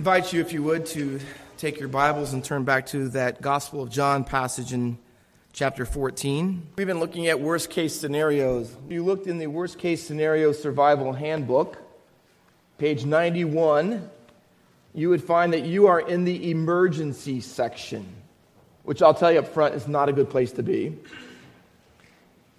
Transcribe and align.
invite 0.00 0.32
you, 0.32 0.40
if 0.40 0.54
you 0.54 0.62
would, 0.62 0.86
to 0.86 1.20
take 1.58 1.78
your 1.78 1.86
Bibles 1.90 2.32
and 2.32 2.42
turn 2.42 2.64
back 2.64 2.86
to 2.86 3.10
that 3.10 3.42
Gospel 3.42 3.82
of 3.82 3.90
John 3.90 4.24
passage 4.24 4.72
in 4.72 4.96
chapter 5.52 5.84
14. 5.84 6.68
We've 6.76 6.86
been 6.86 7.00
looking 7.00 7.26
at 7.28 7.38
worst 7.38 7.68
case 7.68 8.00
scenarios. 8.00 8.74
You 8.88 9.04
looked 9.04 9.26
in 9.26 9.36
the 9.36 9.48
worst 9.48 9.78
case 9.78 10.02
scenario 10.02 10.52
survival 10.52 11.12
handbook, 11.12 11.76
page 12.78 13.04
91, 13.04 14.08
you 14.94 15.10
would 15.10 15.22
find 15.22 15.52
that 15.52 15.66
you 15.66 15.88
are 15.88 16.00
in 16.00 16.24
the 16.24 16.50
emergency 16.50 17.42
section, 17.42 18.06
which 18.84 19.02
I'll 19.02 19.12
tell 19.12 19.30
you 19.30 19.40
up 19.40 19.48
front 19.48 19.74
is 19.74 19.86
not 19.86 20.08
a 20.08 20.14
good 20.14 20.30
place 20.30 20.52
to 20.52 20.62
be. 20.62 20.96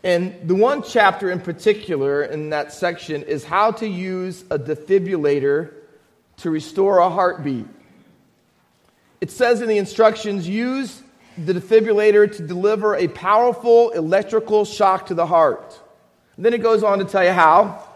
And 0.03 0.47
the 0.47 0.53
one 0.53 0.83
chapter 0.83 1.31
in 1.31 1.39
particular 1.39 2.21
in 2.21 2.51
that 2.51 2.71
section 2.71 3.23
is 3.23 3.43
how 3.43 3.71
to 3.71 3.87
use 3.87 4.43
a 4.51 4.59
defibrillator 4.59 5.80
to 6.41 6.49
restore 6.49 6.99
a 6.99 7.09
heartbeat. 7.09 7.65
It 9.19 9.29
says 9.31 9.61
in 9.61 9.69
the 9.69 9.77
instructions 9.77 10.47
use 10.47 11.01
the 11.37 11.53
defibrillator 11.53 12.35
to 12.37 12.47
deliver 12.47 12.95
a 12.95 13.07
powerful 13.07 13.91
electrical 13.91 14.65
shock 14.65 15.07
to 15.07 15.13
the 15.13 15.25
heart. 15.25 15.79
And 16.35 16.45
then 16.45 16.53
it 16.53 16.63
goes 16.63 16.83
on 16.83 16.99
to 16.99 17.05
tell 17.05 17.23
you 17.23 17.31
how. 17.31 17.87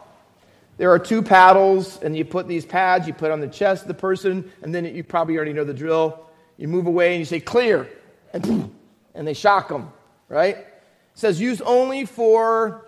There 0.77 0.91
are 0.91 0.99
two 0.99 1.21
paddles, 1.21 2.01
and 2.01 2.15
you 2.15 2.25
put 2.25 2.47
these 2.47 2.65
pads, 2.65 3.07
you 3.07 3.13
put 3.13 3.31
on 3.31 3.39
the 3.39 3.47
chest 3.47 3.83
of 3.83 3.87
the 3.87 3.93
person, 3.93 4.51
and 4.61 4.75
then 4.75 4.85
you 4.93 5.03
probably 5.03 5.35
already 5.35 5.53
know 5.53 5.63
the 5.63 5.73
drill. 5.73 6.29
You 6.57 6.67
move 6.67 6.85
away 6.85 7.13
and 7.13 7.19
you 7.19 7.25
say, 7.25 7.39
clear, 7.39 7.89
and, 8.33 8.73
and 9.13 9.27
they 9.27 9.33
shock 9.33 9.69
them, 9.69 9.91
right? 10.29 10.57
It 10.57 10.67
says 11.15 11.39
use 11.39 11.61
only 11.61 12.05
for 12.05 12.85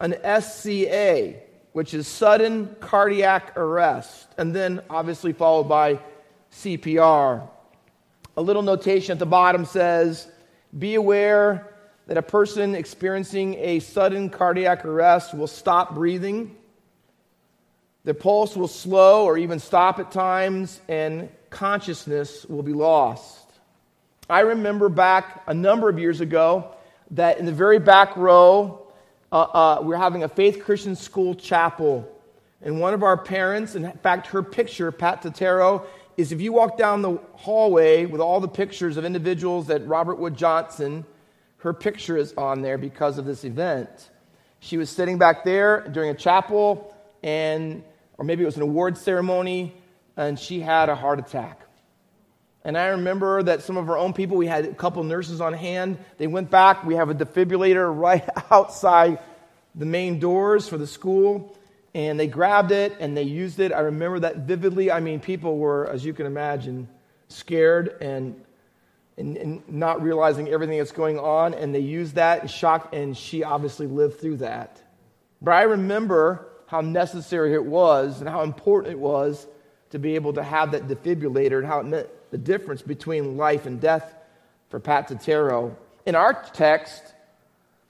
an 0.00 0.16
SCA 0.42 1.47
which 1.72 1.94
is 1.94 2.06
sudden 2.06 2.74
cardiac 2.80 3.56
arrest, 3.56 4.28
and 4.38 4.54
then 4.54 4.80
obviously 4.88 5.32
followed 5.32 5.64
by 5.64 5.98
CPR. 6.52 7.48
A 8.36 8.42
little 8.42 8.62
notation 8.62 9.12
at 9.12 9.18
the 9.18 9.26
bottom 9.26 9.64
says 9.64 10.28
Be 10.78 10.94
aware 10.94 11.74
that 12.06 12.16
a 12.16 12.22
person 12.22 12.74
experiencing 12.74 13.54
a 13.56 13.80
sudden 13.80 14.30
cardiac 14.30 14.84
arrest 14.84 15.34
will 15.34 15.46
stop 15.46 15.94
breathing. 15.94 16.56
Their 18.04 18.14
pulse 18.14 18.56
will 18.56 18.68
slow 18.68 19.24
or 19.24 19.36
even 19.36 19.58
stop 19.58 19.98
at 19.98 20.10
times, 20.10 20.80
and 20.88 21.28
consciousness 21.50 22.46
will 22.46 22.62
be 22.62 22.72
lost. 22.72 23.44
I 24.30 24.40
remember 24.40 24.88
back 24.88 25.42
a 25.46 25.54
number 25.54 25.88
of 25.88 25.98
years 25.98 26.20
ago 26.20 26.74
that 27.12 27.38
in 27.38 27.46
the 27.46 27.52
very 27.52 27.78
back 27.78 28.16
row 28.16 28.86
uh, 29.30 29.40
uh, 29.42 29.80
we 29.82 29.94
are 29.94 29.98
having 29.98 30.24
a 30.24 30.28
faith 30.28 30.62
Christian 30.64 30.96
school 30.96 31.34
chapel. 31.34 32.08
And 32.62 32.80
one 32.80 32.94
of 32.94 33.02
our 33.02 33.16
parents, 33.16 33.74
in 33.74 33.90
fact, 34.02 34.28
her 34.28 34.42
picture, 34.42 34.90
Pat 34.90 35.22
Totero, 35.22 35.86
is 36.16 36.32
if 36.32 36.40
you 36.40 36.52
walk 36.52 36.76
down 36.76 37.02
the 37.02 37.18
hallway 37.34 38.04
with 38.04 38.20
all 38.20 38.40
the 38.40 38.48
pictures 38.48 38.96
of 38.96 39.04
individuals 39.04 39.68
that 39.68 39.86
Robert 39.86 40.18
Wood 40.18 40.36
Johnson, 40.36 41.04
her 41.58 41.72
picture 41.72 42.16
is 42.16 42.34
on 42.36 42.62
there 42.62 42.78
because 42.78 43.18
of 43.18 43.24
this 43.24 43.44
event. 43.44 44.10
She 44.60 44.76
was 44.76 44.90
sitting 44.90 45.18
back 45.18 45.44
there 45.44 45.86
during 45.92 46.10
a 46.10 46.14
chapel, 46.14 46.94
and 47.22 47.84
or 48.16 48.24
maybe 48.24 48.42
it 48.42 48.46
was 48.46 48.56
an 48.56 48.62
award 48.62 48.98
ceremony, 48.98 49.74
and 50.16 50.36
she 50.36 50.60
had 50.60 50.88
a 50.88 50.96
heart 50.96 51.20
attack. 51.20 51.60
And 52.68 52.76
I 52.76 52.88
remember 52.88 53.42
that 53.44 53.62
some 53.62 53.78
of 53.78 53.88
our 53.88 53.96
own 53.96 54.12
people, 54.12 54.36
we 54.36 54.46
had 54.46 54.66
a 54.66 54.74
couple 54.74 55.02
nurses 55.02 55.40
on 55.40 55.54
hand. 55.54 55.96
They 56.18 56.26
went 56.26 56.50
back. 56.50 56.84
We 56.84 56.96
have 56.96 57.08
a 57.08 57.14
defibrillator 57.14 57.90
right 57.98 58.28
outside 58.50 59.20
the 59.74 59.86
main 59.86 60.18
doors 60.18 60.68
for 60.68 60.76
the 60.76 60.86
school. 60.86 61.56
And 61.94 62.20
they 62.20 62.26
grabbed 62.26 62.70
it 62.70 62.94
and 63.00 63.16
they 63.16 63.22
used 63.22 63.58
it. 63.58 63.72
I 63.72 63.80
remember 63.80 64.20
that 64.20 64.40
vividly. 64.40 64.92
I 64.92 65.00
mean, 65.00 65.18
people 65.18 65.56
were, 65.56 65.88
as 65.88 66.04
you 66.04 66.12
can 66.12 66.26
imagine, 66.26 66.90
scared 67.28 67.96
and, 68.02 68.38
and, 69.16 69.38
and 69.38 69.68
not 69.70 70.02
realizing 70.02 70.50
everything 70.50 70.76
that's 70.76 70.92
going 70.92 71.18
on. 71.18 71.54
And 71.54 71.74
they 71.74 71.80
used 71.80 72.16
that 72.16 72.42
and 72.42 72.50
shocked, 72.50 72.94
and 72.94 73.16
she 73.16 73.44
obviously 73.44 73.86
lived 73.86 74.20
through 74.20 74.36
that. 74.36 74.78
But 75.40 75.52
I 75.52 75.62
remember 75.62 76.46
how 76.66 76.82
necessary 76.82 77.54
it 77.54 77.64
was 77.64 78.20
and 78.20 78.28
how 78.28 78.42
important 78.42 78.92
it 78.92 78.98
was 78.98 79.46
to 79.88 79.98
be 79.98 80.16
able 80.16 80.34
to 80.34 80.42
have 80.42 80.72
that 80.72 80.86
defibrillator 80.86 81.56
and 81.56 81.66
how 81.66 81.80
it 81.80 81.86
meant 81.86 82.08
the 82.30 82.38
difference 82.38 82.82
between 82.82 83.36
life 83.36 83.66
and 83.66 83.80
death 83.80 84.14
for 84.68 84.80
Pat 84.80 85.08
Totero. 85.08 85.74
In 86.06 86.14
our 86.14 86.34
text, 86.52 87.02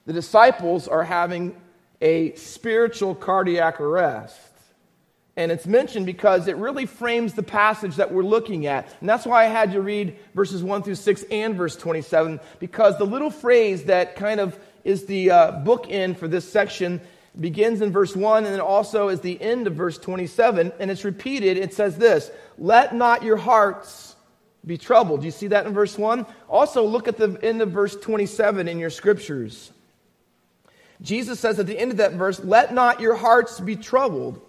the 0.07 0.13
disciples 0.13 0.89
are 0.89 1.05
having 1.05 1.57
a 2.01 2.35
spiritual 2.35 3.15
cardiac 3.15 3.81
arrest. 3.81 4.41
And 5.37 5.53
it's 5.53 5.67
mentioned 5.67 6.05
because 6.05 6.49
it 6.49 6.57
really 6.57 6.85
frames 6.85 7.35
the 7.35 7.45
passage 7.45 7.97
that 7.97 8.13
we're 8.13 8.25
looking 8.25 8.67
at. 8.67 8.93
And 9.01 9.09
that's 9.09 9.25
why 9.25 9.45
I 9.45 9.49
had 9.49 9.73
you 9.73 9.81
read 9.81 10.17
verses 10.35 10.65
1 10.65 10.83
through 10.83 10.97
6 10.97 11.25
and 11.31 11.55
verse 11.55 11.77
27, 11.77 12.41
because 12.59 12.99
the 12.99 13.05
little 13.05 13.31
phrase 13.31 13.85
that 13.85 14.17
kind 14.17 14.41
of 14.41 14.59
is 14.83 15.07
the 15.07 15.31
uh, 15.31 15.53
bookend 15.65 16.17
for 16.17 16.27
this 16.27 16.51
section 16.51 17.01
begins 17.39 17.83
in 17.83 17.93
verse 17.93 18.17
1 18.17 18.45
and 18.45 18.53
then 18.53 18.61
also 18.61 19.09
is 19.09 19.21
the 19.21 19.41
end 19.41 19.69
of 19.69 19.75
verse 19.75 19.97
27. 19.99 20.73
And 20.81 20.91
it's 20.91 21.05
repeated. 21.05 21.57
It 21.57 21.73
says 21.73 21.97
this 21.97 22.33
Let 22.57 22.95
not 22.95 23.23
your 23.23 23.37
hearts 23.37 24.17
be 24.69 24.79
troubled. 24.79 25.21
Do 25.21 25.27
you 25.27 25.33
see 25.33 25.49
that 25.49 25.67
in 25.67 25.73
verse 25.73 25.99
1? 25.99 26.27
Also, 26.49 26.85
look 26.85 27.09
at 27.09 27.17
the 27.17 27.39
end 27.43 27.63
of 27.63 27.71
verse 27.71 27.97
27 27.97 28.69
in 28.69 28.79
your 28.79 28.91
scriptures. 28.91 29.73
Jesus 31.01 31.41
says 31.41 31.59
at 31.59 31.67
the 31.67 31.79
end 31.79 31.91
of 31.91 31.97
that 31.97 32.13
verse, 32.13 32.39
Let 32.39 32.75
not 32.75 33.01
your 33.01 33.17
hearts 33.17 33.59
be 33.59 33.75
troubled. 33.75 34.41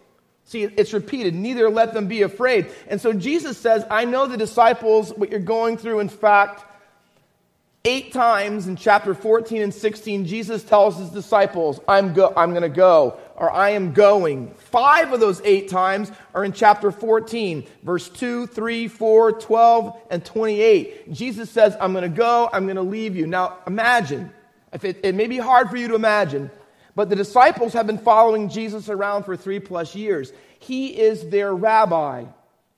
See, 0.45 0.63
it's 0.63 0.93
repeated, 0.93 1.35
neither 1.35 1.69
let 1.69 1.93
them 1.93 2.07
be 2.07 2.23
afraid. 2.23 2.67
And 2.87 2.99
so 2.99 3.13
Jesus 3.13 3.57
says, 3.57 3.85
I 3.89 4.05
know 4.05 4.27
the 4.27 4.37
disciples, 4.37 5.13
what 5.13 5.29
you're 5.29 5.39
going 5.39 5.77
through. 5.77 5.99
In 5.99 6.09
fact, 6.09 6.65
eight 7.85 8.11
times 8.11 8.67
in 8.67 8.75
chapter 8.75 9.13
14 9.13 9.61
and 9.61 9.73
16, 9.73 10.25
Jesus 10.25 10.63
tells 10.63 10.97
his 10.97 11.09
disciples, 11.09 11.79
I'm, 11.87 12.13
go- 12.13 12.33
I'm 12.35 12.49
going 12.49 12.63
to 12.63 12.69
go 12.69 13.19
or 13.39 13.49
I 13.49 13.71
am 13.71 13.93
going. 13.93 14.51
Five 14.51 15.13
of 15.13 15.21
those 15.21 15.41
eight 15.45 15.69
times 15.69 16.11
are 16.35 16.43
in 16.43 16.51
chapter 16.51 16.91
14, 16.91 17.65
verse 17.83 18.09
2, 18.09 18.47
3, 18.47 18.87
4, 18.89 19.31
12, 19.31 20.01
and 20.11 20.25
28. 20.25 21.13
Jesus 21.13 21.49
says, 21.49 21.75
I'm 21.79 21.93
going 21.93 22.03
to 22.03 22.15
go, 22.15 22.49
I'm 22.51 22.65
going 22.65 22.75
to 22.75 22.81
leave 22.81 23.15
you. 23.15 23.25
Now 23.25 23.57
imagine, 23.65 24.31
if 24.73 24.83
it, 24.83 24.99
it 25.03 25.15
may 25.15 25.27
be 25.27 25.37
hard 25.37 25.69
for 25.69 25.77
you 25.77 25.87
to 25.87 25.95
imagine, 25.95 26.51
but 26.95 27.09
the 27.09 27.15
disciples 27.15 27.73
have 27.73 27.87
been 27.87 27.97
following 27.97 28.49
Jesus 28.49 28.89
around 28.89 29.23
for 29.23 29.37
three 29.37 29.61
plus 29.61 29.95
years. 29.95 30.33
He 30.59 30.99
is 30.99 31.29
their 31.29 31.55
rabbi. 31.55 32.25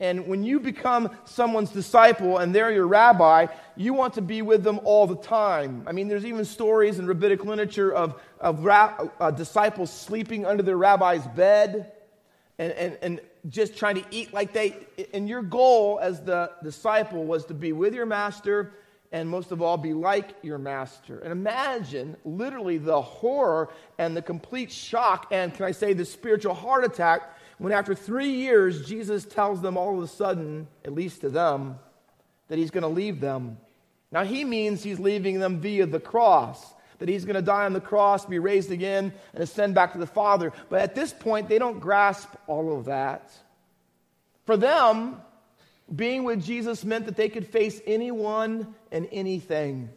And 0.02 0.28
when 0.28 0.44
you 0.44 0.60
become 0.60 1.16
someone's 1.26 1.70
disciple 1.70 2.40
and 2.40 2.54
they're 2.54 2.72
your 2.72 2.88
rabbi, 2.88 3.46
you 3.78 3.94
want 3.94 4.16
to 4.16 4.22
be 4.22 4.42
with 4.42 4.64
them 4.64 4.80
all 4.84 5.06
the 5.06 5.16
time. 5.16 5.84
I 5.86 5.92
mean, 5.92 6.08
there's 6.08 6.26
even 6.26 6.44
stories 6.44 6.98
in 6.98 7.06
rabbinic 7.06 7.46
literature 7.46 7.94
of, 7.94 8.20
of 8.40 8.66
ra- 8.66 9.08
uh, 9.20 9.30
disciples 9.30 9.94
sleeping 9.94 10.44
under 10.44 10.64
their 10.64 10.76
rabbi's 10.76 11.26
bed 11.28 11.92
and, 12.58 12.74
and, 12.74 12.98
and 13.04 13.22
just 13.48 13.78
trying 13.78 13.96
to 13.96 14.04
eat 14.10 14.34
like 14.34 14.54
they. 14.54 14.76
And 15.14 15.30
your 15.30 15.44
goal 15.44 16.00
as 16.02 16.20
the 16.22 16.52
disciple 16.64 17.24
was 17.24 17.46
to 17.46 17.54
be 17.54 17.72
with 17.72 17.94
your 17.94 18.08
master 18.08 18.74
and 19.12 19.30
most 19.30 19.52
of 19.52 19.62
all, 19.62 19.78
be 19.78 19.94
like 19.94 20.36
your 20.42 20.58
master. 20.58 21.20
And 21.20 21.32
imagine 21.32 22.16
literally 22.24 22.78
the 22.78 23.02
horror 23.02 23.70
and 23.98 24.16
the 24.16 24.22
complete 24.22 24.72
shock 24.72 25.28
and, 25.32 25.54
can 25.54 25.66
I 25.66 25.72
say, 25.72 25.94
the 25.94 26.06
spiritual 26.06 26.54
heart 26.54 26.86
attack 26.86 27.38
when 27.62 27.74
after 27.74 27.94
three 27.94 28.32
years, 28.32 28.88
Jesus 28.88 29.24
tells 29.24 29.62
them 29.62 29.78
all 29.78 29.96
of 29.96 30.04
a 30.04 30.08
sudden, 30.08 30.68
at 30.84 30.94
least 30.94 31.22
to 31.22 31.30
them, 31.30 31.78
that 32.48 32.58
he's 32.58 32.72
going 32.72 32.82
to 32.82 32.88
leave 32.88 33.22
them. 33.22 33.58
Now, 34.12 34.24
he 34.24 34.44
means 34.44 34.82
he's 34.82 35.00
leaving 35.00 35.40
them 35.40 35.60
via 35.60 35.86
the 35.86 36.00
cross, 36.00 36.74
that 36.98 37.08
he's 37.08 37.24
going 37.24 37.36
to 37.36 37.42
die 37.44 37.66
on 37.66 37.74
the 37.74 37.80
cross, 37.80 38.26
be 38.26 38.40
raised 38.40 38.72
again, 38.72 39.14
and 39.36 39.44
ascend 39.44 39.76
back 39.76 39.94
to 39.94 40.00
the 40.00 40.08
Father. 40.08 40.52
But 40.70 40.82
at 40.82 40.96
this 40.96 41.14
point, 41.14 41.50
they 41.50 41.60
don't 41.60 41.80
grasp 41.80 42.30
all 42.48 42.76
of 42.76 42.86
that. 42.86 43.32
For 44.48 44.58
them, 44.58 45.22
being 45.96 46.24
with 46.24 46.44
Jesus 46.44 46.84
meant 46.84 47.06
that 47.06 47.16
they 47.16 47.30
could 47.30 47.46
face 47.46 47.80
anyone 47.86 48.74
and 48.92 49.08
anything. 49.12 49.92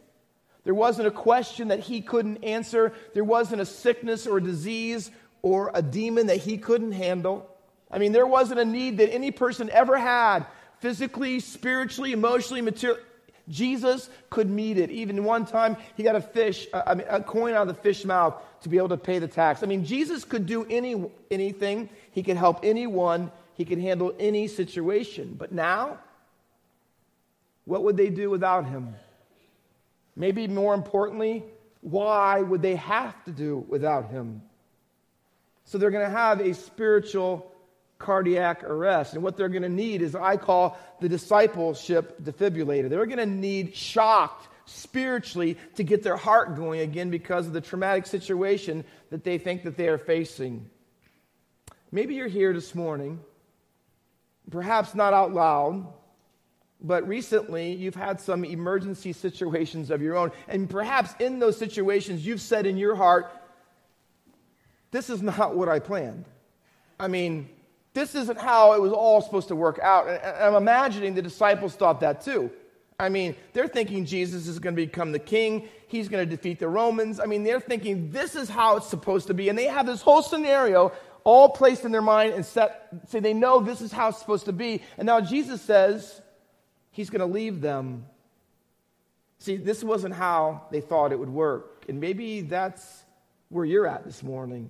There 0.65 0.75
wasn't 0.75 1.07
a 1.07 1.11
question 1.11 1.69
that 1.69 1.79
he 1.79 2.01
couldn't 2.01 2.43
answer. 2.43 2.93
There 3.15 3.23
wasn't 3.23 3.61
a 3.61 3.65
sickness 3.65 4.27
or 4.27 4.37
a 4.37 4.43
disease 4.43 5.09
or 5.41 5.71
a 5.73 5.81
demon 5.81 6.27
that 6.27 6.37
he 6.37 6.59
couldn't 6.59 6.91
handle. 6.91 7.49
I 7.91 7.99
mean, 7.99 8.11
there 8.11 8.27
wasn't 8.27 8.59
a 8.59 8.65
need 8.65 8.97
that 8.97 9.13
any 9.13 9.31
person 9.31 9.69
ever 9.69 9.97
had 9.97 10.45
physically, 10.79 11.39
spiritually, 11.39 12.11
emotionally, 12.11 12.61
materially. 12.61 13.01
Jesus 13.47 14.09
could 14.29 14.49
meet 14.49 14.77
it. 14.77 14.89
Even 14.89 15.23
one 15.23 15.45
time, 15.45 15.77
he 15.95 16.03
got 16.03 16.15
a 16.15 16.21
fish, 16.21 16.67
uh, 16.73 16.95
a 17.07 17.21
coin 17.21 17.53
out 17.53 17.67
of 17.67 17.75
the 17.75 17.81
fish 17.81 18.03
mouth 18.03 18.41
to 18.61 18.69
be 18.69 18.77
able 18.77 18.89
to 18.89 18.97
pay 18.97 19.19
the 19.19 19.27
tax. 19.27 19.61
I 19.61 19.67
mean, 19.67 19.85
Jesus 19.85 20.23
could 20.23 20.47
do 20.47 20.65
any, 20.67 21.05
anything. 21.29 21.89
He 22.11 22.23
could 22.23 22.37
help 22.37 22.61
anyone. 22.63 23.31
He 23.53 23.65
could 23.65 23.77
handle 23.77 24.15
any 24.19 24.47
situation. 24.47 25.35
But 25.37 25.51
now, 25.51 25.99
what 27.65 27.83
would 27.83 27.97
they 27.97 28.09
do 28.09 28.31
without 28.31 28.65
him? 28.65 28.95
Maybe 30.15 30.47
more 30.47 30.73
importantly, 30.73 31.43
why 31.81 32.41
would 32.41 32.61
they 32.61 32.75
have 32.77 33.23
to 33.25 33.31
do 33.31 33.63
without 33.67 34.09
him? 34.09 34.41
So 35.65 35.77
they're 35.77 35.91
going 35.91 36.05
to 36.05 36.17
have 36.17 36.39
a 36.39 36.53
spiritual 36.53 37.51
cardiac 37.97 38.63
arrest. 38.63 39.13
And 39.13 39.23
what 39.23 39.37
they're 39.37 39.49
going 39.49 39.63
to 39.63 39.69
need 39.69 40.01
is 40.01 40.15
I 40.15 40.37
call 40.37 40.77
the 40.99 41.09
discipleship 41.09 42.21
defibrillator. 42.23 42.89
They're 42.89 43.05
going 43.05 43.17
to 43.17 43.25
need 43.25 43.75
shocked 43.75 44.49
spiritually 44.65 45.57
to 45.75 45.83
get 45.83 46.03
their 46.03 46.17
heart 46.17 46.55
going 46.55 46.81
again 46.81 47.09
because 47.09 47.47
of 47.47 47.53
the 47.53 47.61
traumatic 47.61 48.05
situation 48.05 48.83
that 49.09 49.23
they 49.23 49.37
think 49.37 49.63
that 49.63 49.77
they 49.77 49.87
are 49.87 49.97
facing. 49.97 50.69
Maybe 51.91 52.15
you're 52.15 52.27
here 52.27 52.51
this 52.51 52.75
morning, 52.75 53.19
perhaps 54.49 54.95
not 54.95 55.13
out 55.13 55.33
loud, 55.33 55.87
but 56.81 57.07
recently 57.07 57.73
you've 57.73 57.95
had 57.95 58.19
some 58.19 58.43
emergency 58.43 59.13
situations 59.13 59.91
of 59.91 60.01
your 60.01 60.15
own. 60.15 60.31
And 60.47 60.69
perhaps 60.69 61.13
in 61.19 61.39
those 61.39 61.57
situations 61.57 62.25
you've 62.25 62.41
said 62.41 62.65
in 62.65 62.77
your 62.77 62.95
heart, 62.95 63.31
This 64.91 65.09
is 65.09 65.21
not 65.21 65.55
what 65.55 65.69
I 65.69 65.79
planned. 65.79 66.25
I 66.99 67.07
mean, 67.07 67.49
this 67.95 68.13
isn't 68.13 68.37
how 68.37 68.73
it 68.73 68.81
was 68.81 68.91
all 68.91 69.21
supposed 69.21 69.47
to 69.47 69.55
work 69.55 69.79
out. 69.81 70.07
And 70.07 70.21
I'm 70.21 70.55
imagining 70.55 71.15
the 71.15 71.21
disciples 71.21 71.75
thought 71.75 72.01
that 72.01 72.21
too. 72.21 72.51
I 72.99 73.09
mean, 73.09 73.35
they're 73.53 73.69
thinking 73.69 74.05
Jesus 74.05 74.47
is 74.47 74.59
going 74.59 74.75
to 74.75 74.85
become 74.85 75.13
the 75.13 75.19
king. 75.19 75.69
He's 75.87 76.09
going 76.09 76.27
to 76.27 76.35
defeat 76.35 76.59
the 76.59 76.67
Romans. 76.67 77.19
I 77.19 77.25
mean, 77.25 77.43
they're 77.43 77.59
thinking 77.59 78.11
this 78.11 78.35
is 78.35 78.49
how 78.49 78.77
it's 78.77 78.87
supposed 78.87 79.27
to 79.27 79.33
be. 79.33 79.49
And 79.49 79.57
they 79.57 79.65
have 79.65 79.85
this 79.85 80.01
whole 80.01 80.21
scenario 80.21 80.91
all 81.23 81.49
placed 81.49 81.85
in 81.85 81.91
their 81.91 82.01
mind 82.01 82.33
and 82.33 82.45
set, 82.45 82.89
say 83.07 83.21
they 83.21 83.33
know 83.33 83.61
this 83.61 83.81
is 83.81 83.91
how 83.91 84.09
it's 84.09 84.19
supposed 84.19 84.45
to 84.45 84.53
be. 84.53 84.81
And 84.97 85.05
now 85.05 85.21
Jesus 85.21 85.61
says 85.61 86.21
he's 86.91 87.09
going 87.09 87.21
to 87.21 87.33
leave 87.33 87.61
them. 87.61 88.05
See, 89.39 89.55
this 89.55 89.83
wasn't 89.83 90.15
how 90.15 90.67
they 90.69 90.81
thought 90.81 91.13
it 91.13 91.19
would 91.19 91.29
work. 91.29 91.85
And 91.87 92.01
maybe 92.01 92.41
that's 92.41 93.03
where 93.47 93.65
you're 93.65 93.87
at 93.87 94.03
this 94.03 94.21
morning. 94.21 94.69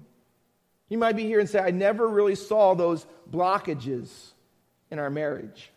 You 0.90 0.98
might 0.98 1.16
be 1.16 1.24
here 1.24 1.40
and 1.40 1.50
say, 1.50 1.60
I 1.60 1.72
never 1.72 2.08
really 2.08 2.36
saw 2.36 2.76
those 2.76 3.06
blockages 3.30 4.10
in 4.92 5.00
our 5.00 5.10
marriage. 5.10 5.72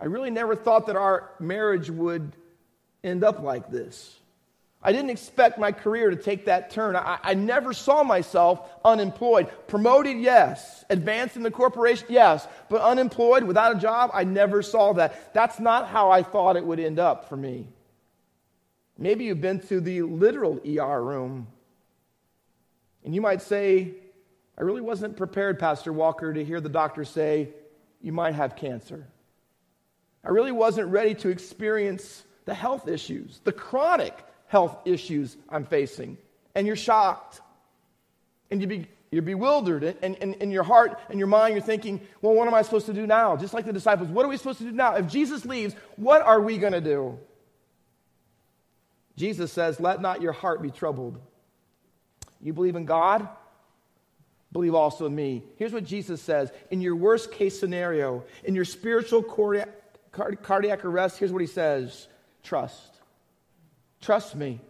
I 0.00 0.04
really 0.04 0.30
never 0.30 0.54
thought 0.54 0.86
that 0.86 0.96
our 0.96 1.30
marriage 1.40 1.90
would 1.90 2.36
end 3.02 3.24
up 3.24 3.40
like 3.42 3.70
this. 3.70 4.14
I 4.80 4.92
didn't 4.92 5.10
expect 5.10 5.58
my 5.58 5.72
career 5.72 6.10
to 6.10 6.16
take 6.16 6.44
that 6.44 6.70
turn. 6.70 6.94
I, 6.94 7.18
I, 7.20 7.34
never 7.34 7.72
saw 7.72 8.04
myself 8.04 8.60
unemployed. 8.84 9.50
Promoted, 9.66 10.18
yes. 10.18 10.84
Advanced 10.88 11.36
in 11.36 11.42
the 11.42 11.50
corporation, 11.50 12.06
yes. 12.08 12.46
But 12.68 12.82
unemployed, 12.82 13.42
without 13.42 13.76
a 13.76 13.78
job, 13.80 14.10
I 14.14 14.22
never 14.22 14.62
saw 14.62 14.92
that. 14.92 15.34
That's 15.34 15.58
not 15.58 15.88
how 15.88 16.12
I 16.12 16.22
thought 16.22 16.56
it 16.56 16.64
would 16.64 16.78
end 16.78 17.00
up 17.00 17.28
for 17.28 17.36
me. 17.36 17.66
Maybe 18.96 19.24
you've 19.24 19.40
been 19.40 19.60
to 19.62 19.80
the 19.80 20.02
literal 20.02 20.60
ER 20.64 21.02
room. 21.02 21.48
And 23.04 23.12
you 23.16 23.20
might 23.20 23.42
say, 23.42 23.94
I 24.58 24.62
really 24.62 24.80
wasn't 24.80 25.16
prepared, 25.16 25.60
Pastor 25.60 25.92
Walker, 25.92 26.34
to 26.34 26.44
hear 26.44 26.60
the 26.60 26.68
doctor 26.68 27.04
say, 27.04 27.50
you 28.02 28.12
might 28.12 28.34
have 28.34 28.56
cancer. 28.56 29.06
I 30.24 30.30
really 30.30 30.50
wasn't 30.50 30.88
ready 30.88 31.14
to 31.16 31.28
experience 31.28 32.24
the 32.44 32.54
health 32.54 32.88
issues, 32.88 33.40
the 33.44 33.52
chronic 33.52 34.14
health 34.48 34.76
issues 34.84 35.36
I'm 35.48 35.64
facing. 35.64 36.18
And 36.54 36.66
you're 36.66 36.76
shocked. 36.76 37.40
And 38.50 38.60
you 38.60 38.66
be, 38.66 38.86
you're 39.12 39.22
bewildered. 39.22 39.96
And 40.02 40.16
in 40.16 40.50
your 40.50 40.64
heart 40.64 40.98
and 41.08 41.20
your 41.20 41.28
mind, 41.28 41.54
you're 41.54 41.62
thinking, 41.62 42.00
well, 42.20 42.34
what 42.34 42.48
am 42.48 42.54
I 42.54 42.62
supposed 42.62 42.86
to 42.86 42.94
do 42.94 43.06
now? 43.06 43.36
Just 43.36 43.54
like 43.54 43.64
the 43.64 43.72
disciples, 43.72 44.08
what 44.08 44.24
are 44.26 44.28
we 44.28 44.36
supposed 44.36 44.58
to 44.58 44.64
do 44.64 44.72
now? 44.72 44.96
If 44.96 45.06
Jesus 45.06 45.44
leaves, 45.44 45.76
what 45.94 46.20
are 46.22 46.40
we 46.40 46.58
going 46.58 46.72
to 46.72 46.80
do? 46.80 47.16
Jesus 49.16 49.52
says, 49.52 49.78
let 49.78 50.00
not 50.00 50.20
your 50.20 50.32
heart 50.32 50.62
be 50.62 50.70
troubled. 50.70 51.20
You 52.40 52.52
believe 52.52 52.74
in 52.74 52.86
God? 52.86 53.28
Believe 54.52 54.74
also 54.74 55.06
in 55.06 55.14
me. 55.14 55.42
Here's 55.56 55.72
what 55.72 55.84
Jesus 55.84 56.22
says 56.22 56.50
In 56.70 56.80
your 56.80 56.96
worst 56.96 57.32
case 57.32 57.58
scenario, 57.58 58.24
in 58.44 58.54
your 58.54 58.64
spiritual 58.64 59.22
cardiac, 59.22 59.68
cardiac 60.42 60.84
arrest, 60.84 61.18
here's 61.18 61.32
what 61.32 61.40
he 61.40 61.46
says 61.46 62.08
trust. 62.42 62.94
Trust 64.00 64.36
me. 64.36 64.60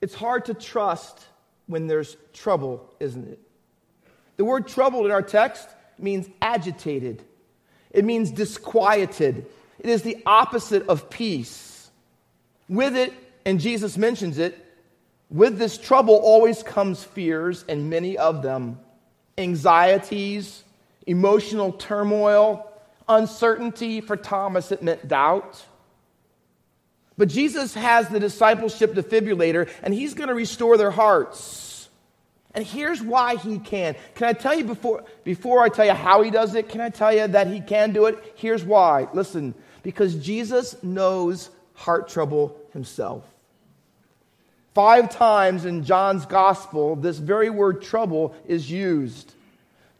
It's 0.00 0.14
hard 0.14 0.46
to 0.46 0.54
trust 0.54 1.20
when 1.66 1.86
there's 1.86 2.16
trouble, 2.32 2.92
isn't 2.98 3.28
it? 3.28 3.40
The 4.36 4.44
word 4.44 4.66
troubled 4.66 5.06
in 5.06 5.12
our 5.12 5.22
text 5.22 5.68
means 5.98 6.28
agitated, 6.40 7.22
it 7.90 8.04
means 8.04 8.30
disquieted. 8.30 9.46
It 9.78 9.90
is 9.90 10.02
the 10.02 10.22
opposite 10.26 10.86
of 10.88 11.10
peace. 11.10 11.90
With 12.68 12.94
it, 12.94 13.12
and 13.44 13.58
Jesus 13.58 13.98
mentions 13.98 14.38
it, 14.38 14.56
with 15.32 15.58
this 15.58 15.78
trouble 15.78 16.14
always 16.16 16.62
comes 16.62 17.02
fears, 17.02 17.64
and 17.68 17.88
many 17.88 18.18
of 18.18 18.42
them 18.42 18.78
anxieties, 19.38 20.62
emotional 21.06 21.72
turmoil, 21.72 22.70
uncertainty. 23.08 24.00
For 24.00 24.16
Thomas, 24.16 24.70
it 24.70 24.82
meant 24.82 25.08
doubt. 25.08 25.64
But 27.16 27.28
Jesus 27.28 27.74
has 27.74 28.08
the 28.08 28.20
discipleship 28.20 28.94
defibrillator, 28.94 29.70
and 29.82 29.94
he's 29.94 30.14
going 30.14 30.28
to 30.28 30.34
restore 30.34 30.76
their 30.76 30.90
hearts. 30.90 31.88
And 32.54 32.66
here's 32.66 33.00
why 33.02 33.36
he 33.36 33.58
can. 33.58 33.96
Can 34.14 34.28
I 34.28 34.34
tell 34.34 34.54
you 34.54 34.64
before, 34.64 35.04
before 35.24 35.62
I 35.62 35.70
tell 35.70 35.86
you 35.86 35.92
how 35.92 36.22
he 36.22 36.30
does 36.30 36.54
it? 36.54 36.68
Can 36.68 36.82
I 36.82 36.90
tell 36.90 37.12
you 37.12 37.26
that 37.26 37.46
he 37.46 37.60
can 37.60 37.92
do 37.92 38.06
it? 38.06 38.34
Here's 38.36 38.62
why. 38.62 39.08
Listen, 39.14 39.54
because 39.82 40.14
Jesus 40.16 40.82
knows 40.82 41.48
heart 41.74 42.08
trouble 42.08 42.56
himself. 42.72 43.24
Five 44.74 45.10
times 45.10 45.64
in 45.64 45.84
John's 45.84 46.24
gospel, 46.24 46.96
this 46.96 47.18
very 47.18 47.50
word 47.50 47.82
trouble 47.82 48.34
is 48.46 48.70
used. 48.70 49.34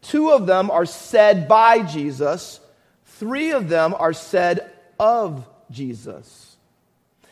Two 0.01 0.31
of 0.31 0.47
them 0.47 0.71
are 0.71 0.87
said 0.87 1.47
by 1.47 1.83
Jesus, 1.83 2.59
three 3.05 3.53
of 3.53 3.69
them 3.69 3.95
are 3.95 4.13
said 4.13 4.71
of 4.99 5.47
Jesus. 5.71 6.57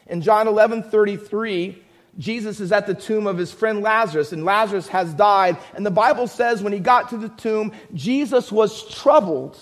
In 0.07 0.21
John 0.23 0.49
11 0.49 0.85
33, 0.85 1.83
Jesus 2.19 2.61
is 2.61 2.73
at 2.73 2.87
the 2.87 2.95
tomb 2.95 3.27
of 3.27 3.39
his 3.39 3.53
friend 3.53 3.81
Lazarus, 3.83 4.33
and 4.33 4.45
Lazarus 4.45 4.89
has 4.89 5.15
died. 5.15 5.57
And 5.75 5.87
the 5.87 5.91
Bible 5.91 6.27
says 6.27 6.63
when 6.63 6.73
he 6.73 6.79
got 6.79 7.11
to 7.11 7.17
the 7.17 7.29
tomb, 7.29 7.73
Jesus 7.95 8.53
was 8.53 8.93
troubled. 8.95 9.57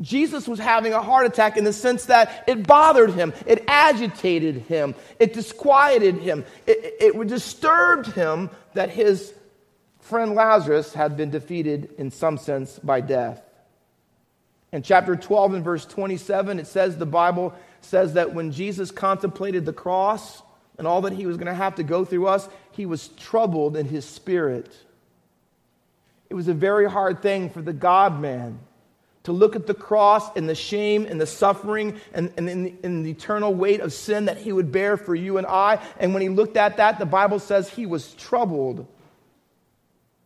Jesus 0.00 0.48
was 0.48 0.58
having 0.58 0.94
a 0.94 1.02
heart 1.02 1.26
attack 1.26 1.56
in 1.56 1.64
the 1.64 1.72
sense 1.72 2.06
that 2.06 2.44
it 2.46 2.66
bothered 2.66 3.10
him, 3.10 3.34
it 3.46 3.64
agitated 3.68 4.56
him, 4.56 4.94
it 5.18 5.34
disquieted 5.34 6.16
him, 6.16 6.44
it, 6.66 6.96
it, 7.00 7.28
disturbed 7.28 8.06
him 8.12 8.48
that 8.74 8.90
his 8.90 9.34
friend 10.00 10.34
Lazarus 10.34 10.94
had 10.94 11.16
been 11.16 11.30
defeated 11.30 11.90
in 11.98 12.10
some 12.10 12.38
sense 12.38 12.78
by 12.78 13.02
death. 13.02 13.42
In 14.72 14.82
chapter 14.82 15.16
12 15.16 15.54
and 15.54 15.64
verse 15.64 15.84
27, 15.84 16.58
it 16.58 16.66
says 16.66 16.96
the 16.96 17.04
Bible 17.04 17.54
says 17.82 18.14
that 18.14 18.32
when 18.32 18.52
Jesus 18.52 18.90
contemplated 18.90 19.66
the 19.66 19.72
cross 19.72 20.42
and 20.78 20.86
all 20.86 21.02
that 21.02 21.12
he 21.12 21.26
was 21.26 21.36
going 21.36 21.46
to 21.46 21.54
have 21.54 21.74
to 21.74 21.82
go 21.82 22.06
through 22.06 22.26
us, 22.26 22.48
he 22.72 22.86
was 22.86 23.08
troubled 23.08 23.76
in 23.76 23.86
his 23.86 24.06
spirit. 24.06 24.74
It 26.30 26.34
was 26.34 26.48
a 26.48 26.54
very 26.54 26.88
hard 26.88 27.20
thing 27.20 27.50
for 27.50 27.60
the 27.60 27.72
God 27.72 28.18
man 28.18 28.60
to 29.24 29.32
look 29.32 29.54
at 29.54 29.66
the 29.66 29.74
cross 29.74 30.34
and 30.34 30.48
the 30.48 30.54
shame 30.54 31.04
and 31.04 31.20
the 31.20 31.26
suffering 31.26 32.00
and, 32.14 32.32
and, 32.36 32.48
and, 32.48 32.66
the, 32.66 32.74
and, 32.82 33.04
the, 33.04 33.10
eternal 33.10 33.54
weight 33.54 33.80
of 33.80 33.92
sin 33.92 34.24
that 34.26 34.38
he 34.38 34.52
would 34.52 34.72
bear 34.72 34.96
for 34.96 35.14
you 35.14 35.36
and 35.36 35.46
I. 35.46 35.78
And 35.98 36.14
when 36.14 36.22
he 36.22 36.30
looked 36.30 36.56
at 36.56 36.78
that, 36.78 36.98
the 36.98 37.06
Bible 37.06 37.38
says 37.38 37.68
he 37.68 37.84
was 37.84 38.14
troubled. 38.14 38.86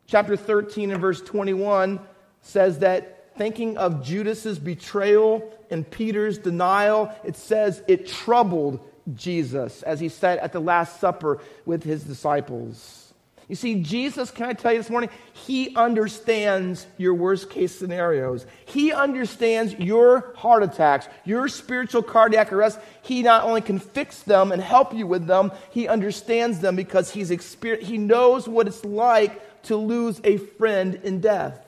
Chapter 0.06 0.36
13 0.36 0.92
and 0.92 1.00
verse 1.00 1.20
21 1.20 1.98
says 2.42 2.80
that 2.80 3.36
thinking 3.36 3.76
of 3.78 4.04
Judas's 4.04 4.58
betrayal 4.58 5.52
and 5.70 5.88
Peter's 5.88 6.38
denial, 6.38 7.12
it 7.24 7.36
says 7.36 7.82
it 7.88 8.06
troubled 8.06 8.80
Jesus 9.12 9.82
as 9.82 9.98
he 9.98 10.08
sat 10.08 10.38
at 10.38 10.52
the 10.52 10.60
Last 10.60 11.00
Supper 11.00 11.40
with 11.66 11.82
his 11.82 12.04
disciples. 12.04 13.03
You 13.48 13.56
see, 13.56 13.82
Jesus, 13.82 14.30
can 14.30 14.46
I 14.46 14.54
tell 14.54 14.72
you 14.72 14.78
this 14.78 14.88
morning, 14.88 15.10
he 15.34 15.76
understands 15.76 16.86
your 16.96 17.12
worst 17.12 17.50
case 17.50 17.78
scenarios. 17.78 18.46
He 18.64 18.90
understands 18.90 19.74
your 19.74 20.32
heart 20.36 20.62
attacks, 20.62 21.08
your 21.26 21.48
spiritual 21.48 22.02
cardiac 22.02 22.52
arrest. 22.52 22.78
He 23.02 23.22
not 23.22 23.44
only 23.44 23.60
can 23.60 23.78
fix 23.78 24.22
them 24.22 24.50
and 24.50 24.62
help 24.62 24.94
you 24.94 25.06
with 25.06 25.26
them, 25.26 25.52
he 25.70 25.88
understands 25.88 26.60
them 26.60 26.74
because 26.74 27.10
he's 27.10 27.30
exper- 27.30 27.82
he 27.82 27.98
knows 27.98 28.48
what 28.48 28.66
it's 28.66 28.84
like 28.84 29.62
to 29.64 29.76
lose 29.76 30.20
a 30.24 30.38
friend 30.38 31.00
in 31.02 31.20
death. 31.20 31.60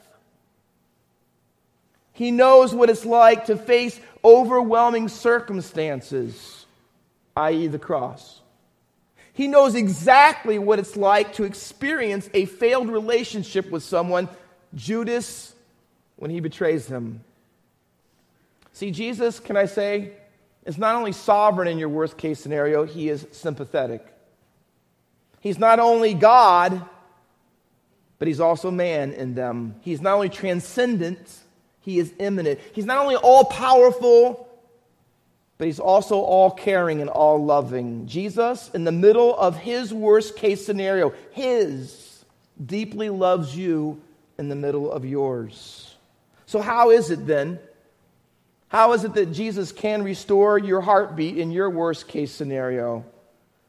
He 2.13 2.31
knows 2.31 2.75
what 2.75 2.89
it's 2.89 3.05
like 3.05 3.47
to 3.47 3.57
face 3.59 4.01
overwhelming 4.25 5.09
circumstances, 5.09 6.65
i.e., 7.37 7.67
the 7.67 7.79
cross. 7.79 8.41
He 9.37 9.49
knows 9.49 9.75
exactly 9.75 10.59
what 10.59 10.79
it's 10.79 10.97
like 10.97 11.35
to 11.35 11.45
experience 11.45 12.31
a 12.33 12.47
failed 12.47 12.89
relationship 12.89 13.71
with 13.71 13.83
someone, 13.83 14.31
Judas, 14.75 15.55
when 16.17 16.31
he 16.31 16.41
betrays 16.41 16.87
him. 16.87 17.23
See, 18.73 18.91
Jesus, 18.91 19.39
can 19.39 19.59
I 19.59 19.67
say, 19.67 20.13
is 20.65 20.79
not 20.79 20.97
only 20.97 21.13
sovereign 21.13 21.69
in 21.69 21.77
your 21.77 21.91
worst 21.91 22.17
case 22.17 22.41
scenario, 22.41 22.87
he 22.87 23.11
is 23.11 23.27
sympathetic. 23.31 24.07
He's 25.41 25.59
not 25.59 25.81
only 25.81 26.15
God, 26.15 26.83
but 28.19 28.29
he's 28.29 28.41
also 28.41 28.71
man 28.71 29.13
in 29.13 29.35
them. 29.35 29.75
He's 29.83 30.01
not 30.01 30.15
only 30.15 30.31
transcendent, 30.31 31.31
he 31.83 31.99
is 31.99 32.11
immanent. 32.19 32.59
He's 32.73 32.87
not 32.87 32.97
only 32.97 33.17
all 33.17 33.45
powerful, 33.45 34.46
but 35.59 35.67
he's 35.67 35.81
also 35.81 36.17
all 36.17 36.51
caring 36.51 37.01
and 37.01 37.09
all 37.09 37.45
loving. 37.45 38.07
Jesus, 38.07 38.71
in 38.75 38.85
the 38.85 38.93
middle 38.93 39.37
of 39.37 39.57
his 39.57 39.93
worst 39.93 40.37
case 40.37 40.65
scenario, 40.65 41.15
his 41.31 42.25
deeply 42.65 43.11
loves 43.11 43.57
you 43.57 44.01
in 44.39 44.49
the 44.49 44.55
middle 44.55 44.91
of 44.91 45.05
yours. 45.05 45.95
So, 46.47 46.61
how 46.61 46.91
is 46.91 47.11
it 47.11 47.27
then? 47.27 47.59
How 48.69 48.93
is 48.93 49.05
it 49.05 49.15
that 49.15 49.33
Jesus 49.33 49.73
can 49.73 50.03
restore 50.03 50.59
your 50.59 50.81
heartbeat 50.81 51.39
in 51.39 51.51
your 51.51 51.71
worst 51.71 52.09
case 52.09 52.33
scenario? 52.33 53.05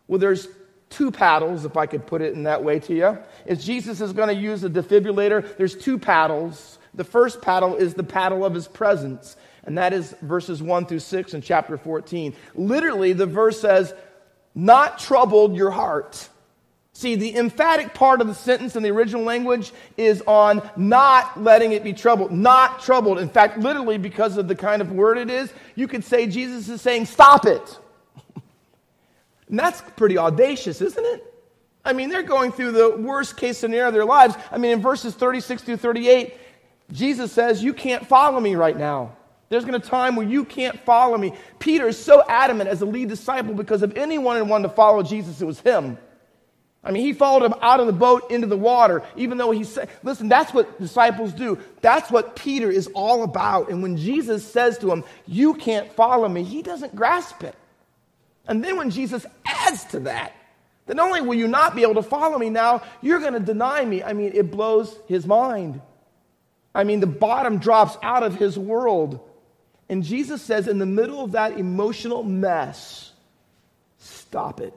Well, 0.08 0.20
there's 0.20 0.48
two 0.89 1.12
paddles, 1.12 1.65
if 1.65 1.77
I 1.77 1.86
could 1.86 2.06
put 2.08 2.22
it 2.22 2.34
in 2.34 2.44
that 2.44 2.63
way 2.63 2.79
to 2.79 2.94
you. 2.94 3.17
If 3.46 3.62
Jesus 3.62 4.01
is 4.01 4.13
going 4.13 4.29
to 4.29 4.41
use 4.41 4.63
a 4.63 4.70
defibrillator, 4.70 5.58
there's 5.58 5.75
two 5.75 5.98
paddles. 5.98 6.79
The 6.94 7.03
first 7.03 7.41
paddle 7.41 7.75
is 7.75 7.94
the 7.94 8.03
paddle 8.03 8.46
of 8.46 8.53
his 8.53 8.67
presence, 8.67 9.36
and 9.68 9.78
that 9.78 9.92
is 9.92 10.16
verses 10.22 10.64
1 10.64 10.86
through 10.86 11.00
6 11.00 11.34
in 11.34 11.42
chapter 11.42 11.78
14. 11.78 12.34
Literally, 12.56 13.12
the 13.12 13.26
verse 13.26 13.60
says, 13.60 13.94
Not 14.56 14.98
troubled 14.98 15.58
your 15.58 15.72
heart. 15.72 16.30
See, 16.94 17.16
the 17.16 17.36
emphatic 17.36 17.94
part 17.94 18.22
of 18.22 18.28
the 18.28 18.34
sentence 18.34 18.78
in 18.78 18.82
the 18.82 18.90
original 18.90 19.24
language 19.24 19.74
is 19.98 20.24
on 20.26 20.68
not 20.78 21.44
letting 21.44 21.74
it 21.74 21.84
be 21.84 21.92
troubled, 21.92 22.32
not 22.32 22.80
troubled. 22.80 23.20
In 23.20 23.30
fact, 23.30 23.60
literally, 23.60 23.98
because 23.98 24.38
of 24.38 24.48
the 24.48 24.56
kind 24.56 24.82
of 24.82 24.94
word 24.94 25.18
it 25.18 25.30
is, 25.30 25.54
you 25.76 25.88
could 25.88 26.06
say 26.06 26.28
Jesus 26.28 26.70
is 26.70 26.82
saying, 26.82 27.06
Stop 27.06 27.46
it. 27.46 27.80
And 29.50 29.58
that's 29.58 29.82
pretty 29.96 30.18
audacious, 30.18 30.82
isn't 30.82 31.06
it? 31.06 31.34
I 31.86 31.94
mean, 31.94 32.10
they're 32.10 32.22
going 32.22 32.52
through 32.52 32.74
the 32.74 32.98
worst 32.98 33.38
case 33.38 33.58
scenario 33.58 33.88
of 33.88 33.94
their 33.94 34.04
lives. 34.04 34.36
I 34.52 34.58
mean, 34.58 34.72
in 34.72 34.82
verses 34.82 35.14
36 35.16 35.64
through 35.64 35.78
38, 35.78 36.34
Jesus 36.92 37.32
says, 37.32 37.64
You 37.64 37.74
can't 37.74 38.06
follow 38.06 38.42
me 38.42 38.56
right 38.56 38.76
now. 38.76 39.16
There's 39.50 39.63
going 39.63 39.74
to 39.74 39.80
be 39.80 39.88
a 39.88 39.89
time 39.89 40.16
where 40.16 40.27
you 40.27 40.44
can't 40.44 40.77
follow 40.82 41.18
me. 41.18 41.34
Peter 41.60 41.88
is 41.88 41.98
so 41.98 42.24
adamant 42.27 42.70
as 42.70 42.82
a 42.82 42.86
lead 42.86 43.10
disciple 43.10 43.54
because 43.54 43.82
if 43.82 43.96
anyone 43.96 44.48
wanted 44.50 44.68
to 44.68 44.74
follow 44.74 45.04
Jesus, 45.04 45.42
it 45.42 45.46
was 45.46 45.60
him. 45.60 45.98
I 46.84 46.92
mean, 46.92 47.04
he 47.04 47.13
followed 47.13 47.44
him 47.44 47.56
out 47.62 47.80
of 47.80 47.88
the 47.88 47.94
boat 47.94 48.32
into 48.32 48.48
the 48.48 48.58
water, 48.58 49.04
even 49.16 49.38
though 49.38 49.51
he 49.51 49.63
said, 49.63 49.89
listen, 50.04 50.30
that's 50.30 50.54
what 50.54 50.80
disciples 50.80 51.34
do. 51.34 51.60
That's 51.82 52.10
what 52.10 52.36
Peter 52.36 52.70
is 52.70 52.88
all 52.94 53.24
about. 53.24 53.70
And 53.70 53.82
when 53.82 53.98
Jesus 53.98 54.50
says 54.50 54.77
to 54.80 54.92
him, 54.92 55.04
You 55.25 55.56
can't 55.56 55.92
follow 55.94 56.30
me, 56.30 56.44
he 56.44 56.62
doesn't 56.62 56.96
grasp 56.96 57.44
it. 57.44 57.56
And 58.48 58.63
then 58.63 58.77
when 58.77 58.89
Jesus 58.89 59.25
adds 59.46 59.84
to 59.86 60.01
that, 60.01 60.34
then 60.86 61.00
only 61.01 61.20
will 61.20 61.36
you 61.36 61.50
not 61.50 61.75
be 61.75 61.82
able 61.82 61.96
to 61.96 62.04
follow 62.04 62.38
me 62.38 62.50
now, 62.50 62.82
you're 63.01 63.20
going 63.20 63.34
to 63.34 63.42
deny 63.42 63.84
me. 63.84 64.01
I 64.01 64.13
mean, 64.13 64.32
it 64.34 64.50
blows 64.50 64.98
his 65.08 65.27
mind. 65.27 65.82
I 66.74 66.86
mean, 66.86 67.01
the 67.01 67.08
bottom 67.08 67.58
drops 67.58 67.98
out 68.01 68.24
of 68.24 68.36
his 68.36 68.58
world. 68.58 69.26
And 69.89 70.03
Jesus 70.03 70.41
says, 70.41 70.67
in 70.67 70.79
the 70.79 70.86
middle 70.86 71.24
of 71.24 71.32
that 71.32 71.58
emotional 71.58 72.24
mess, 72.24 73.12
stop 73.98 74.60
it. 74.60 74.74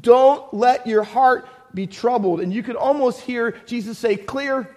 Don't 0.00 0.52
let 0.52 0.86
your 0.86 1.02
heart 1.02 1.48
be 1.74 1.86
troubled. 1.86 2.40
And 2.40 2.52
you 2.52 2.62
could 2.62 2.76
almost 2.76 3.20
hear 3.20 3.52
Jesus 3.66 3.98
say, 3.98 4.16
Clear. 4.16 4.74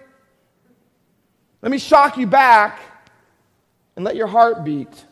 Let 1.60 1.70
me 1.70 1.78
shock 1.78 2.16
you 2.16 2.26
back 2.26 2.80
and 3.94 4.04
let 4.04 4.16
your 4.16 4.26
heart 4.26 4.64
beat. 4.64 5.04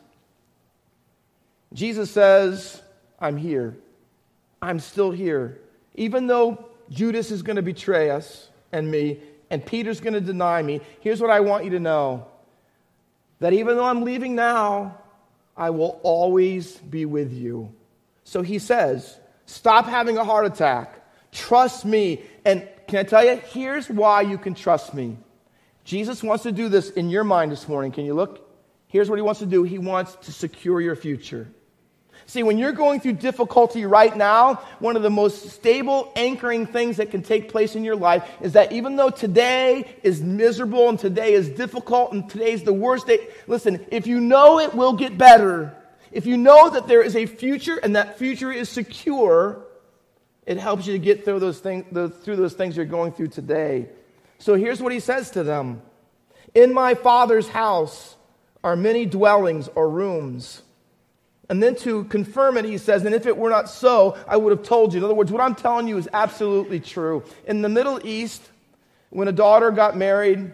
Jesus 1.73 2.11
says, 2.11 2.81
I'm 3.19 3.37
here. 3.37 3.77
I'm 4.61 4.79
still 4.79 5.11
here. 5.11 5.61
Even 5.95 6.27
though 6.27 6.65
Judas 6.89 7.31
is 7.31 7.41
going 7.41 7.55
to 7.55 7.61
betray 7.61 8.09
us 8.09 8.49
and 8.73 8.89
me, 8.91 9.19
and 9.49 9.65
Peter's 9.65 10.01
going 10.01 10.13
to 10.13 10.21
deny 10.21 10.61
me, 10.61 10.81
here's 10.99 11.21
what 11.21 11.29
I 11.29 11.39
want 11.39 11.63
you 11.63 11.69
to 11.71 11.79
know 11.79 12.27
that 13.41 13.53
even 13.53 13.75
though 13.75 13.85
I'm 13.85 14.03
leaving 14.03 14.35
now, 14.35 14.97
I 15.57 15.71
will 15.71 15.99
always 16.03 16.77
be 16.77 17.05
with 17.05 17.33
you. 17.33 17.73
So 18.23 18.41
he 18.41 18.59
says, 18.59 19.17
Stop 19.47 19.85
having 19.85 20.17
a 20.17 20.23
heart 20.23 20.45
attack. 20.45 20.95
Trust 21.33 21.83
me. 21.83 22.21
And 22.45 22.67
can 22.87 22.99
I 22.99 23.03
tell 23.03 23.25
you, 23.25 23.41
here's 23.51 23.89
why 23.89 24.21
you 24.21 24.37
can 24.37 24.53
trust 24.53 24.93
me. 24.93 25.17
Jesus 25.83 26.23
wants 26.23 26.43
to 26.43 26.51
do 26.51 26.69
this 26.69 26.91
in 26.91 27.09
your 27.09 27.23
mind 27.25 27.51
this 27.51 27.67
morning. 27.67 27.91
Can 27.91 28.05
you 28.05 28.13
look? 28.13 28.47
Here's 28.87 29.09
what 29.09 29.17
he 29.17 29.21
wants 29.21 29.39
to 29.39 29.45
do 29.45 29.63
He 29.63 29.79
wants 29.79 30.15
to 30.21 30.31
secure 30.31 30.79
your 30.79 30.95
future. 30.95 31.47
See, 32.25 32.43
when 32.43 32.57
you're 32.57 32.71
going 32.71 32.99
through 32.99 33.13
difficulty 33.13 33.85
right 33.85 34.15
now, 34.15 34.55
one 34.79 34.95
of 34.95 35.03
the 35.03 35.09
most 35.09 35.49
stable, 35.49 36.11
anchoring 36.15 36.65
things 36.65 36.97
that 36.97 37.11
can 37.11 37.23
take 37.23 37.49
place 37.49 37.75
in 37.75 37.83
your 37.83 37.95
life 37.95 38.29
is 38.41 38.53
that 38.53 38.71
even 38.71 38.95
though 38.95 39.09
today 39.09 39.97
is 40.03 40.21
miserable 40.21 40.87
and 40.89 40.99
today 40.99 41.33
is 41.33 41.49
difficult 41.49 42.13
and 42.13 42.29
today's 42.29 42.63
the 42.63 42.73
worst 42.73 43.07
day, 43.07 43.27
listen, 43.47 43.85
if 43.91 44.07
you 44.07 44.19
know 44.19 44.59
it 44.59 44.73
will 44.73 44.93
get 44.93 45.17
better, 45.17 45.75
if 46.11 46.25
you 46.25 46.37
know 46.37 46.69
that 46.69 46.87
there 46.87 47.01
is 47.01 47.15
a 47.15 47.25
future 47.25 47.77
and 47.77 47.95
that 47.95 48.17
future 48.17 48.51
is 48.51 48.69
secure, 48.69 49.63
it 50.45 50.57
helps 50.57 50.85
you 50.87 50.93
to 50.93 50.99
get 50.99 51.25
through 51.25 51.39
those 51.39 51.59
things, 51.59 51.85
through 52.23 52.35
those 52.35 52.53
things 52.53 52.75
you're 52.75 52.85
going 52.85 53.11
through 53.11 53.29
today. 53.29 53.87
So 54.37 54.55
here's 54.55 54.81
what 54.81 54.91
he 54.91 54.99
says 54.99 55.31
to 55.31 55.43
them 55.43 55.81
In 56.53 56.73
my 56.73 56.95
Father's 56.95 57.47
house 57.47 58.15
are 58.63 58.75
many 58.75 59.05
dwellings 59.05 59.69
or 59.75 59.89
rooms. 59.89 60.61
And 61.51 61.61
then 61.61 61.75
to 61.79 62.05
confirm 62.05 62.55
it, 62.55 62.63
he 62.63 62.77
says, 62.77 63.03
and 63.03 63.13
if 63.13 63.25
it 63.25 63.35
were 63.35 63.49
not 63.49 63.69
so, 63.69 64.17
I 64.25 64.37
would 64.37 64.51
have 64.51 64.63
told 64.63 64.93
you. 64.93 64.99
In 64.99 65.03
other 65.03 65.13
words, 65.13 65.33
what 65.33 65.41
I'm 65.41 65.53
telling 65.53 65.85
you 65.85 65.97
is 65.97 66.07
absolutely 66.13 66.79
true. 66.79 67.25
In 67.45 67.61
the 67.61 67.67
Middle 67.67 67.99
East, 68.07 68.41
when 69.09 69.27
a 69.27 69.33
daughter 69.33 69.69
got 69.69 69.97
married, 69.97 70.49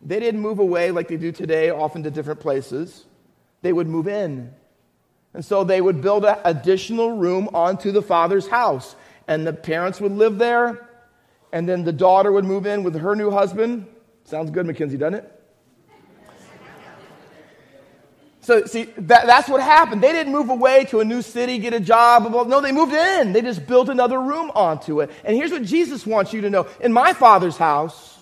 they 0.00 0.20
didn't 0.20 0.40
move 0.40 0.60
away 0.60 0.92
like 0.92 1.08
they 1.08 1.16
do 1.16 1.32
today, 1.32 1.70
often 1.70 2.04
to 2.04 2.12
different 2.12 2.38
places. 2.38 3.06
They 3.62 3.72
would 3.72 3.88
move 3.88 4.06
in. 4.06 4.54
And 5.34 5.44
so 5.44 5.64
they 5.64 5.80
would 5.80 6.00
build 6.00 6.24
an 6.24 6.38
additional 6.44 7.10
room 7.16 7.48
onto 7.52 7.90
the 7.90 8.00
father's 8.00 8.46
house. 8.46 8.94
And 9.26 9.44
the 9.44 9.52
parents 9.52 10.00
would 10.00 10.12
live 10.12 10.38
there. 10.38 10.88
And 11.52 11.68
then 11.68 11.82
the 11.82 11.92
daughter 11.92 12.30
would 12.30 12.44
move 12.44 12.66
in 12.66 12.84
with 12.84 12.94
her 12.94 13.16
new 13.16 13.32
husband. 13.32 13.88
Sounds 14.22 14.52
good, 14.52 14.64
Mackenzie, 14.64 14.96
doesn't 14.96 15.14
it? 15.14 15.35
So, 18.46 18.64
see, 18.64 18.84
that, 18.84 19.26
that's 19.26 19.48
what 19.48 19.60
happened. 19.60 20.04
They 20.04 20.12
didn't 20.12 20.32
move 20.32 20.50
away 20.50 20.84
to 20.90 21.00
a 21.00 21.04
new 21.04 21.20
city, 21.20 21.58
get 21.58 21.74
a 21.74 21.80
job. 21.80 22.30
No, 22.46 22.60
they 22.60 22.70
moved 22.70 22.92
in. 22.92 23.32
They 23.32 23.42
just 23.42 23.66
built 23.66 23.88
another 23.88 24.20
room 24.20 24.52
onto 24.54 25.00
it. 25.00 25.10
And 25.24 25.36
here's 25.36 25.50
what 25.50 25.64
Jesus 25.64 26.06
wants 26.06 26.32
you 26.32 26.42
to 26.42 26.48
know 26.48 26.68
In 26.78 26.92
my 26.92 27.12
Father's 27.12 27.56
house, 27.56 28.16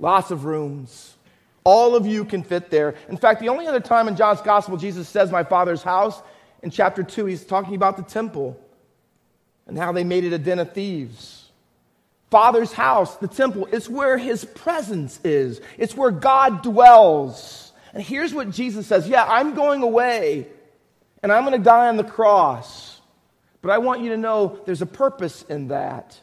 lots 0.00 0.32
of 0.32 0.46
rooms. 0.46 1.14
All 1.62 1.94
of 1.94 2.08
you 2.08 2.24
can 2.24 2.42
fit 2.42 2.70
there. 2.70 2.96
In 3.08 3.16
fact, 3.16 3.38
the 3.38 3.48
only 3.48 3.68
other 3.68 3.78
time 3.78 4.08
in 4.08 4.16
John's 4.16 4.40
gospel 4.40 4.78
Jesus 4.78 5.08
says 5.08 5.30
my 5.30 5.44
Father's 5.44 5.84
house, 5.84 6.20
in 6.64 6.70
chapter 6.70 7.04
2, 7.04 7.26
he's 7.26 7.44
talking 7.44 7.76
about 7.76 7.96
the 7.96 8.02
temple 8.02 8.60
and 9.68 9.78
how 9.78 9.92
they 9.92 10.02
made 10.02 10.24
it 10.24 10.32
a 10.32 10.38
den 10.38 10.58
of 10.58 10.72
thieves. 10.72 11.44
Father's 12.32 12.72
house, 12.72 13.14
the 13.18 13.28
temple, 13.28 13.68
it's 13.70 13.88
where 13.88 14.18
his 14.18 14.44
presence 14.44 15.20
is, 15.22 15.60
it's 15.78 15.96
where 15.96 16.10
God 16.10 16.64
dwells. 16.64 17.65
And 17.96 18.04
here's 18.04 18.34
what 18.34 18.50
Jesus 18.50 18.86
says 18.86 19.08
Yeah, 19.08 19.24
I'm 19.26 19.54
going 19.54 19.82
away 19.82 20.46
and 21.22 21.32
I'm 21.32 21.46
going 21.46 21.58
to 21.58 21.64
die 21.64 21.88
on 21.88 21.96
the 21.96 22.04
cross. 22.04 23.00
But 23.62 23.70
I 23.70 23.78
want 23.78 24.02
you 24.02 24.10
to 24.10 24.18
know 24.18 24.60
there's 24.66 24.82
a 24.82 24.86
purpose 24.86 25.40
in 25.48 25.68
that. 25.68 26.20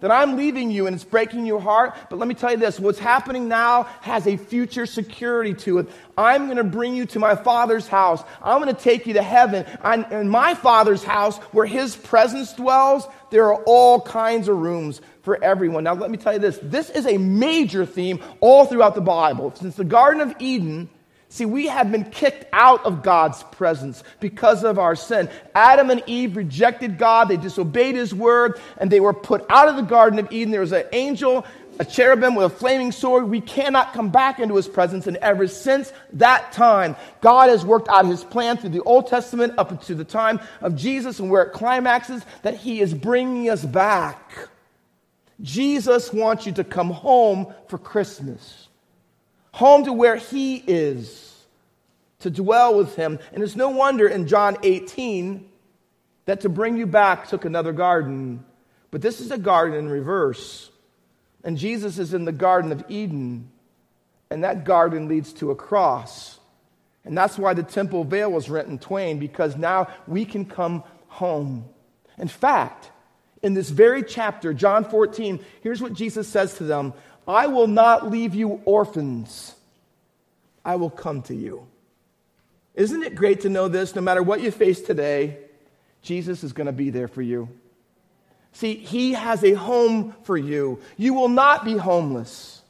That 0.00 0.10
I'm 0.10 0.36
leaving 0.36 0.70
you 0.70 0.86
and 0.86 0.94
it's 0.94 1.04
breaking 1.04 1.46
your 1.46 1.58
heart. 1.58 1.94
But 2.10 2.18
let 2.18 2.28
me 2.28 2.34
tell 2.34 2.50
you 2.50 2.58
this 2.58 2.78
what's 2.78 2.98
happening 2.98 3.48
now 3.48 3.84
has 4.02 4.26
a 4.26 4.36
future 4.36 4.84
security 4.84 5.54
to 5.54 5.78
it. 5.78 5.88
I'm 6.18 6.44
going 6.44 6.58
to 6.58 6.64
bring 6.64 6.94
you 6.94 7.06
to 7.06 7.18
my 7.18 7.34
Father's 7.34 7.88
house. 7.88 8.22
I'm 8.42 8.60
going 8.60 8.76
to 8.76 8.78
take 8.78 9.06
you 9.06 9.14
to 9.14 9.22
heaven. 9.22 9.64
I'm, 9.80 10.04
in 10.12 10.28
my 10.28 10.52
Father's 10.52 11.02
house, 11.02 11.38
where 11.52 11.64
His 11.64 11.96
presence 11.96 12.52
dwells, 12.52 13.08
there 13.30 13.46
are 13.46 13.62
all 13.64 14.02
kinds 14.02 14.48
of 14.48 14.58
rooms 14.58 15.00
for 15.22 15.42
everyone. 15.42 15.84
Now, 15.84 15.94
let 15.94 16.10
me 16.10 16.18
tell 16.18 16.34
you 16.34 16.40
this 16.40 16.60
this 16.62 16.90
is 16.90 17.06
a 17.06 17.16
major 17.16 17.86
theme 17.86 18.22
all 18.40 18.66
throughout 18.66 18.94
the 18.94 19.00
Bible. 19.00 19.54
Since 19.56 19.76
the 19.76 19.84
Garden 19.84 20.20
of 20.20 20.36
Eden, 20.40 20.90
See, 21.28 21.44
we 21.44 21.66
have 21.66 21.90
been 21.90 22.04
kicked 22.04 22.46
out 22.52 22.84
of 22.86 23.02
God's 23.02 23.42
presence 23.44 24.04
because 24.20 24.62
of 24.62 24.78
our 24.78 24.94
sin. 24.94 25.28
Adam 25.54 25.90
and 25.90 26.02
Eve 26.06 26.36
rejected 26.36 26.98
God, 26.98 27.28
they 27.28 27.36
disobeyed 27.36 27.96
his 27.96 28.14
word, 28.14 28.60
and 28.78 28.90
they 28.90 29.00
were 29.00 29.12
put 29.12 29.44
out 29.50 29.68
of 29.68 29.76
the 29.76 29.82
Garden 29.82 30.18
of 30.20 30.30
Eden. 30.30 30.52
There 30.52 30.60
was 30.60 30.72
an 30.72 30.84
angel, 30.92 31.44
a 31.80 31.84
cherubim 31.84 32.36
with 32.36 32.46
a 32.46 32.54
flaming 32.54 32.92
sword. 32.92 33.28
We 33.28 33.40
cannot 33.40 33.92
come 33.92 34.10
back 34.10 34.38
into 34.38 34.54
his 34.54 34.68
presence. 34.68 35.08
And 35.08 35.16
ever 35.16 35.48
since 35.48 35.92
that 36.14 36.52
time, 36.52 36.94
God 37.20 37.50
has 37.50 37.64
worked 37.64 37.88
out 37.88 38.06
his 38.06 38.22
plan 38.22 38.56
through 38.56 38.70
the 38.70 38.82
Old 38.82 39.08
Testament 39.08 39.54
up 39.58 39.82
to 39.86 39.94
the 39.96 40.04
time 40.04 40.40
of 40.60 40.76
Jesus 40.76 41.18
and 41.18 41.28
where 41.28 41.42
it 41.42 41.52
climaxes 41.52 42.24
that 42.42 42.54
he 42.54 42.80
is 42.80 42.94
bringing 42.94 43.50
us 43.50 43.64
back. 43.64 44.32
Jesus 45.42 46.12
wants 46.12 46.46
you 46.46 46.52
to 46.52 46.64
come 46.64 46.90
home 46.90 47.52
for 47.68 47.78
Christmas 47.78 48.65
home 49.56 49.84
to 49.84 49.92
where 49.92 50.16
he 50.16 50.62
is, 50.66 51.34
to 52.18 52.30
dwell 52.30 52.76
with 52.76 52.94
him. 52.94 53.18
And 53.32 53.42
it's 53.42 53.56
no 53.56 53.70
wonder 53.70 54.06
in 54.06 54.28
John 54.28 54.58
18 54.62 55.48
that 56.26 56.42
to 56.42 56.50
bring 56.50 56.76
you 56.76 56.86
back 56.86 57.26
took 57.28 57.46
another 57.46 57.72
garden. 57.72 58.44
But 58.90 59.00
this 59.00 59.18
is 59.18 59.30
a 59.30 59.38
garden 59.38 59.78
in 59.78 59.88
reverse. 59.88 60.70
And 61.42 61.56
Jesus 61.56 61.98
is 61.98 62.12
in 62.12 62.26
the 62.26 62.32
Garden 62.32 62.70
of 62.70 62.84
Eden, 62.90 63.50
and 64.30 64.44
that 64.44 64.64
garden 64.64 65.08
leads 65.08 65.32
to 65.34 65.50
a 65.50 65.54
cross. 65.54 66.38
And 67.06 67.16
that's 67.16 67.38
why 67.38 67.54
the 67.54 67.62
temple 67.62 68.04
veil 68.04 68.30
was 68.30 68.50
rent 68.50 68.68
in 68.68 68.78
twain, 68.78 69.18
because 69.18 69.56
now 69.56 69.88
we 70.06 70.26
can 70.26 70.44
come 70.44 70.84
home. 71.08 71.64
In 72.18 72.28
fact, 72.28 72.90
in 73.42 73.54
this 73.54 73.70
very 73.70 74.02
chapter, 74.02 74.52
John 74.52 74.84
14, 74.84 75.42
here's 75.62 75.80
what 75.80 75.94
Jesus 75.94 76.28
says 76.28 76.58
to 76.58 76.64
them 76.64 76.92
I 77.26 77.46
will 77.46 77.66
not 77.66 78.10
leave 78.10 78.34
you 78.34 78.60
orphans, 78.64 79.54
I 80.64 80.76
will 80.76 80.90
come 80.90 81.22
to 81.22 81.34
you. 81.34 81.66
Isn't 82.74 83.02
it 83.02 83.14
great 83.14 83.40
to 83.40 83.48
know 83.48 83.68
this? 83.68 83.94
No 83.94 84.02
matter 84.02 84.22
what 84.22 84.42
you 84.42 84.50
face 84.50 84.80
today, 84.80 85.38
Jesus 86.02 86.44
is 86.44 86.52
going 86.52 86.66
to 86.66 86.72
be 86.72 86.90
there 86.90 87.08
for 87.08 87.22
you. 87.22 87.48
See, 88.52 88.74
He 88.74 89.12
has 89.12 89.42
a 89.42 89.54
home 89.54 90.14
for 90.22 90.36
you. 90.36 90.80
You 90.96 91.14
will 91.14 91.28
not 91.28 91.64
be 91.64 91.76
homeless, 91.76 92.62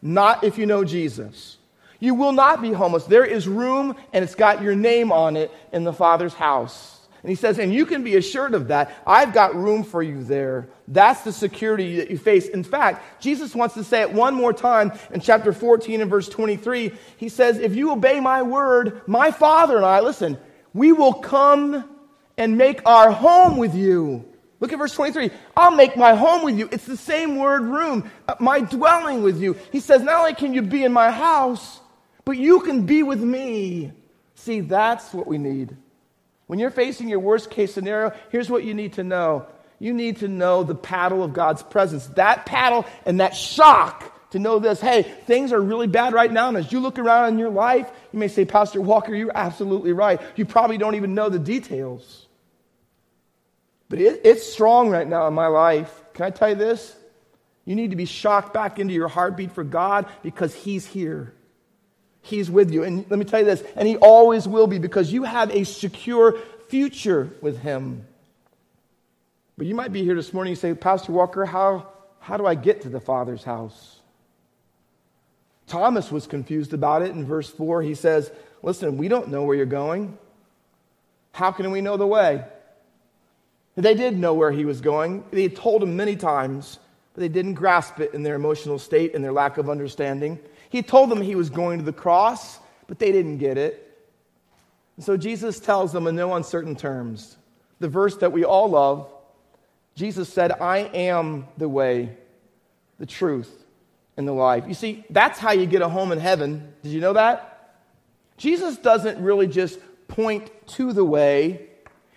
not 0.00 0.44
if 0.44 0.58
you 0.58 0.66
know 0.66 0.84
Jesus. 0.84 1.58
You 2.00 2.14
will 2.14 2.32
not 2.32 2.60
be 2.60 2.72
homeless. 2.72 3.04
There 3.04 3.24
is 3.24 3.46
room, 3.46 3.94
and 4.12 4.24
it's 4.24 4.34
got 4.34 4.62
your 4.62 4.74
name 4.74 5.12
on 5.12 5.36
it 5.36 5.52
in 5.72 5.84
the 5.84 5.92
Father's 5.92 6.34
house. 6.34 6.98
And 7.22 7.30
he 7.30 7.36
says, 7.36 7.58
and 7.58 7.72
you 7.72 7.86
can 7.86 8.02
be 8.02 8.16
assured 8.16 8.52
of 8.52 8.68
that. 8.68 8.92
I've 9.06 9.32
got 9.32 9.54
room 9.54 9.84
for 9.84 10.02
you 10.02 10.24
there. 10.24 10.68
That's 10.88 11.22
the 11.22 11.32
security 11.32 11.96
that 11.96 12.10
you 12.10 12.18
face. 12.18 12.48
In 12.48 12.64
fact, 12.64 13.22
Jesus 13.22 13.54
wants 13.54 13.76
to 13.76 13.84
say 13.84 14.00
it 14.00 14.12
one 14.12 14.34
more 14.34 14.52
time 14.52 14.92
in 15.12 15.20
chapter 15.20 15.52
14 15.52 16.00
and 16.00 16.10
verse 16.10 16.28
23. 16.28 16.92
He 17.18 17.28
says, 17.28 17.58
If 17.58 17.76
you 17.76 17.92
obey 17.92 18.18
my 18.18 18.42
word, 18.42 19.02
my 19.06 19.30
Father 19.30 19.76
and 19.76 19.86
I, 19.86 20.00
listen, 20.00 20.36
we 20.74 20.90
will 20.90 21.14
come 21.14 21.88
and 22.36 22.58
make 22.58 22.84
our 22.86 23.12
home 23.12 23.56
with 23.56 23.76
you. 23.76 24.24
Look 24.58 24.72
at 24.72 24.78
verse 24.78 24.94
23. 24.94 25.30
I'll 25.56 25.76
make 25.76 25.96
my 25.96 26.14
home 26.14 26.42
with 26.42 26.58
you. 26.58 26.68
It's 26.72 26.86
the 26.86 26.96
same 26.96 27.36
word 27.36 27.62
room, 27.62 28.10
uh, 28.26 28.34
my 28.40 28.60
dwelling 28.60 29.22
with 29.22 29.40
you. 29.40 29.56
He 29.70 29.78
says, 29.78 30.02
Not 30.02 30.18
only 30.18 30.34
can 30.34 30.54
you 30.54 30.62
be 30.62 30.82
in 30.82 30.92
my 30.92 31.12
house, 31.12 31.80
but 32.24 32.36
you 32.36 32.60
can 32.60 32.84
be 32.84 33.04
with 33.04 33.20
me. 33.20 33.92
See, 34.34 34.58
that's 34.58 35.14
what 35.14 35.28
we 35.28 35.38
need. 35.38 35.76
When 36.52 36.58
you're 36.58 36.70
facing 36.70 37.08
your 37.08 37.18
worst 37.18 37.48
case 37.48 37.72
scenario, 37.72 38.12
here's 38.28 38.50
what 38.50 38.62
you 38.62 38.74
need 38.74 38.92
to 38.92 39.02
know. 39.02 39.46
You 39.78 39.94
need 39.94 40.18
to 40.18 40.28
know 40.28 40.64
the 40.64 40.74
paddle 40.74 41.24
of 41.24 41.32
God's 41.32 41.62
presence. 41.62 42.06
That 42.08 42.44
paddle 42.44 42.84
and 43.06 43.20
that 43.20 43.34
shock 43.34 44.30
to 44.32 44.38
know 44.38 44.58
this 44.58 44.78
hey, 44.78 45.04
things 45.26 45.54
are 45.54 45.60
really 45.62 45.86
bad 45.86 46.12
right 46.12 46.30
now. 46.30 46.48
And 46.48 46.58
as 46.58 46.70
you 46.70 46.80
look 46.80 46.98
around 46.98 47.32
in 47.32 47.38
your 47.38 47.48
life, 47.48 47.90
you 48.12 48.18
may 48.18 48.28
say, 48.28 48.44
Pastor 48.44 48.82
Walker, 48.82 49.14
you're 49.14 49.32
absolutely 49.34 49.94
right. 49.94 50.20
You 50.36 50.44
probably 50.44 50.76
don't 50.76 50.94
even 50.94 51.14
know 51.14 51.30
the 51.30 51.38
details. 51.38 52.26
But 53.88 54.02
it, 54.02 54.20
it's 54.22 54.46
strong 54.46 54.90
right 54.90 55.08
now 55.08 55.28
in 55.28 55.32
my 55.32 55.46
life. 55.46 56.02
Can 56.12 56.26
I 56.26 56.30
tell 56.30 56.50
you 56.50 56.56
this? 56.56 56.94
You 57.64 57.76
need 57.76 57.92
to 57.92 57.96
be 57.96 58.04
shocked 58.04 58.52
back 58.52 58.78
into 58.78 58.92
your 58.92 59.08
heartbeat 59.08 59.52
for 59.52 59.64
God 59.64 60.04
because 60.22 60.54
He's 60.54 60.84
here. 60.84 61.32
He's 62.22 62.50
with 62.50 62.72
you. 62.72 62.84
And 62.84 63.04
let 63.10 63.18
me 63.18 63.24
tell 63.24 63.40
you 63.40 63.46
this, 63.46 63.62
and 63.76 63.86
He 63.86 63.96
always 63.96 64.48
will 64.48 64.66
be 64.66 64.78
because 64.78 65.12
you 65.12 65.24
have 65.24 65.50
a 65.50 65.64
secure 65.64 66.38
future 66.68 67.30
with 67.40 67.58
Him. 67.58 68.06
But 69.58 69.66
you 69.66 69.74
might 69.74 69.92
be 69.92 70.02
here 70.02 70.14
this 70.14 70.32
morning 70.32 70.52
and 70.52 70.58
say, 70.58 70.72
Pastor 70.74 71.12
Walker, 71.12 71.44
how, 71.44 71.88
how 72.20 72.36
do 72.36 72.46
I 72.46 72.54
get 72.54 72.82
to 72.82 72.88
the 72.88 73.00
Father's 73.00 73.44
house? 73.44 73.98
Thomas 75.66 76.10
was 76.10 76.26
confused 76.26 76.72
about 76.72 77.02
it 77.02 77.10
in 77.10 77.24
verse 77.24 77.50
4. 77.50 77.82
He 77.82 77.94
says, 77.94 78.30
Listen, 78.62 78.96
we 78.96 79.08
don't 79.08 79.28
know 79.28 79.42
where 79.42 79.56
you're 79.56 79.66
going. 79.66 80.16
How 81.32 81.50
can 81.50 81.70
we 81.70 81.80
know 81.80 81.96
the 81.96 82.06
way? 82.06 82.44
They 83.74 83.94
did 83.94 84.18
know 84.18 84.34
where 84.34 84.52
he 84.52 84.64
was 84.64 84.80
going. 84.80 85.24
They 85.30 85.42
had 85.42 85.56
told 85.56 85.82
him 85.82 85.96
many 85.96 86.14
times, 86.14 86.78
but 87.14 87.22
they 87.22 87.28
didn't 87.28 87.54
grasp 87.54 88.00
it 88.00 88.12
in 88.12 88.22
their 88.22 88.34
emotional 88.34 88.78
state 88.78 89.14
and 89.14 89.24
their 89.24 89.32
lack 89.32 89.56
of 89.56 89.70
understanding. 89.70 90.38
He 90.72 90.80
told 90.80 91.10
them 91.10 91.20
he 91.20 91.34
was 91.34 91.50
going 91.50 91.80
to 91.80 91.84
the 91.84 91.92
cross, 91.92 92.58
but 92.86 92.98
they 92.98 93.12
didn't 93.12 93.36
get 93.36 93.58
it. 93.58 93.94
And 94.96 95.04
so 95.04 95.18
Jesus 95.18 95.60
tells 95.60 95.92
them 95.92 96.06
in 96.06 96.16
no 96.16 96.34
uncertain 96.34 96.76
terms 96.76 97.36
the 97.78 97.90
verse 97.90 98.16
that 98.16 98.32
we 98.32 98.44
all 98.44 98.70
love. 98.70 99.06
Jesus 99.96 100.32
said, 100.32 100.50
I 100.50 100.78
am 100.78 101.46
the 101.58 101.68
way, 101.68 102.16
the 102.98 103.04
truth, 103.04 103.52
and 104.16 104.26
the 104.26 104.32
life. 104.32 104.64
You 104.66 104.72
see, 104.72 105.04
that's 105.10 105.38
how 105.38 105.52
you 105.52 105.66
get 105.66 105.82
a 105.82 105.90
home 105.90 106.10
in 106.10 106.18
heaven. 106.18 106.72
Did 106.82 106.92
you 106.92 107.02
know 107.02 107.12
that? 107.12 107.82
Jesus 108.38 108.78
doesn't 108.78 109.22
really 109.22 109.48
just 109.48 109.78
point 110.08 110.50
to 110.68 110.94
the 110.94 111.04
way, 111.04 111.68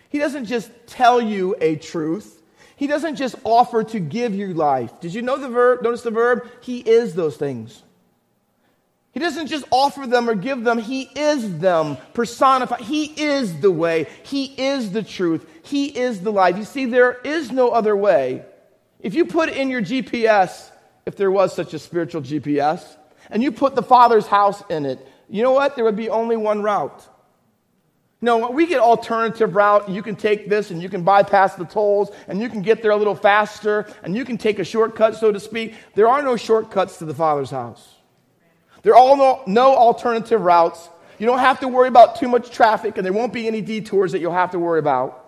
He 0.08 0.18
doesn't 0.18 0.46
just 0.46 0.72
tell 0.88 1.20
you 1.20 1.58
a 1.60 1.76
truth. 1.76 2.42
He 2.78 2.88
doesn't 2.88 3.16
just 3.16 3.36
offer 3.44 3.84
to 3.84 4.00
give 4.00 4.34
you 4.34 4.54
life. 4.54 5.00
Did 5.02 5.14
you 5.14 5.22
know 5.22 5.38
the 5.38 5.50
verb? 5.50 5.82
Notice 5.82 6.04
the 6.04 6.12
verb? 6.12 6.48
He 6.62 6.80
is 6.80 7.16
those 7.16 7.38
things. 7.38 7.82
He 9.16 9.22
doesn't 9.22 9.48
just 9.48 9.64
offer 9.72 10.06
them 10.06 10.30
or 10.30 10.36
give 10.36 10.66
them, 10.66 10.78
He 10.78 11.04
is 11.04 11.60
them 11.60 11.98
personified. 12.14 12.82
He 12.82 13.06
is 13.06 13.62
the 13.62 13.72
way, 13.72 14.08
He 14.24 14.44
is 14.44 14.92
the 14.92 15.04
truth, 15.04 15.48
He 15.64 15.86
is 15.86 16.20
the 16.20 16.34
life. 16.34 16.58
You 16.58 16.66
see, 16.66 16.86
there 16.86 17.14
is 17.24 17.50
no 17.50 17.70
other 17.70 17.96
way. 17.96 18.44
If 19.00 19.14
you 19.14 19.26
put 19.26 19.48
in 19.48 19.70
your 19.70 19.82
GPS, 19.82 20.70
if 21.06 21.16
there 21.16 21.32
was 21.32 21.56
such 21.56 21.74
a 21.74 21.80
spiritual 21.80 22.24
GPS, 22.24 22.84
and 23.30 23.42
you 23.42 23.54
put 23.54 23.74
the 23.74 23.82
Father's 23.82 24.28
house 24.28 24.62
in 24.70 24.86
it, 24.86 25.00
you 25.30 25.44
know 25.44 25.54
what? 25.54 25.78
There 25.78 25.86
would 25.86 25.96
be 25.96 26.10
only 26.10 26.36
one 26.36 26.62
route. 26.62 27.08
No, 28.20 28.50
we 28.50 28.68
get 28.68 28.82
alternative 28.82 29.56
route. 29.56 29.88
You 29.88 30.04
can 30.04 30.18
take 30.18 30.50
this 30.50 30.72
and 30.72 30.84
you 30.84 30.90
can 30.90 31.04
bypass 31.04 31.56
the 31.56 31.64
tolls 31.64 32.12
and 32.28 32.42
you 32.42 32.50
can 32.50 32.62
get 32.62 32.82
there 32.82 32.92
a 32.92 32.98
little 32.98 33.16
faster 33.16 33.88
and 34.04 34.14
you 34.14 34.26
can 34.26 34.38
take 34.38 34.60
a 34.60 34.66
shortcut, 34.66 35.16
so 35.16 35.32
to 35.32 35.40
speak. 35.40 35.74
There 35.94 36.10
are 36.10 36.22
no 36.22 36.36
shortcuts 36.36 36.98
to 36.98 37.06
the 37.06 37.14
Father's 37.14 37.52
house. 37.52 37.95
There 38.86 38.96
are 38.96 39.18
no, 39.18 39.42
no 39.48 39.76
alternative 39.76 40.40
routes. 40.40 40.90
You 41.18 41.26
don't 41.26 41.40
have 41.40 41.60
to 41.62 41.68
worry 41.68 41.88
about 41.88 42.18
too 42.18 42.28
much 42.28 42.52
traffic, 42.52 42.98
and 42.98 43.04
there 43.04 43.14
won't 43.14 43.34
be 43.34 43.48
any 43.48 43.60
detours 43.60 44.12
that 44.12 44.20
you'll 44.20 44.32
have 44.32 44.52
to 44.52 44.60
worry 44.60 44.78
about. 44.78 45.24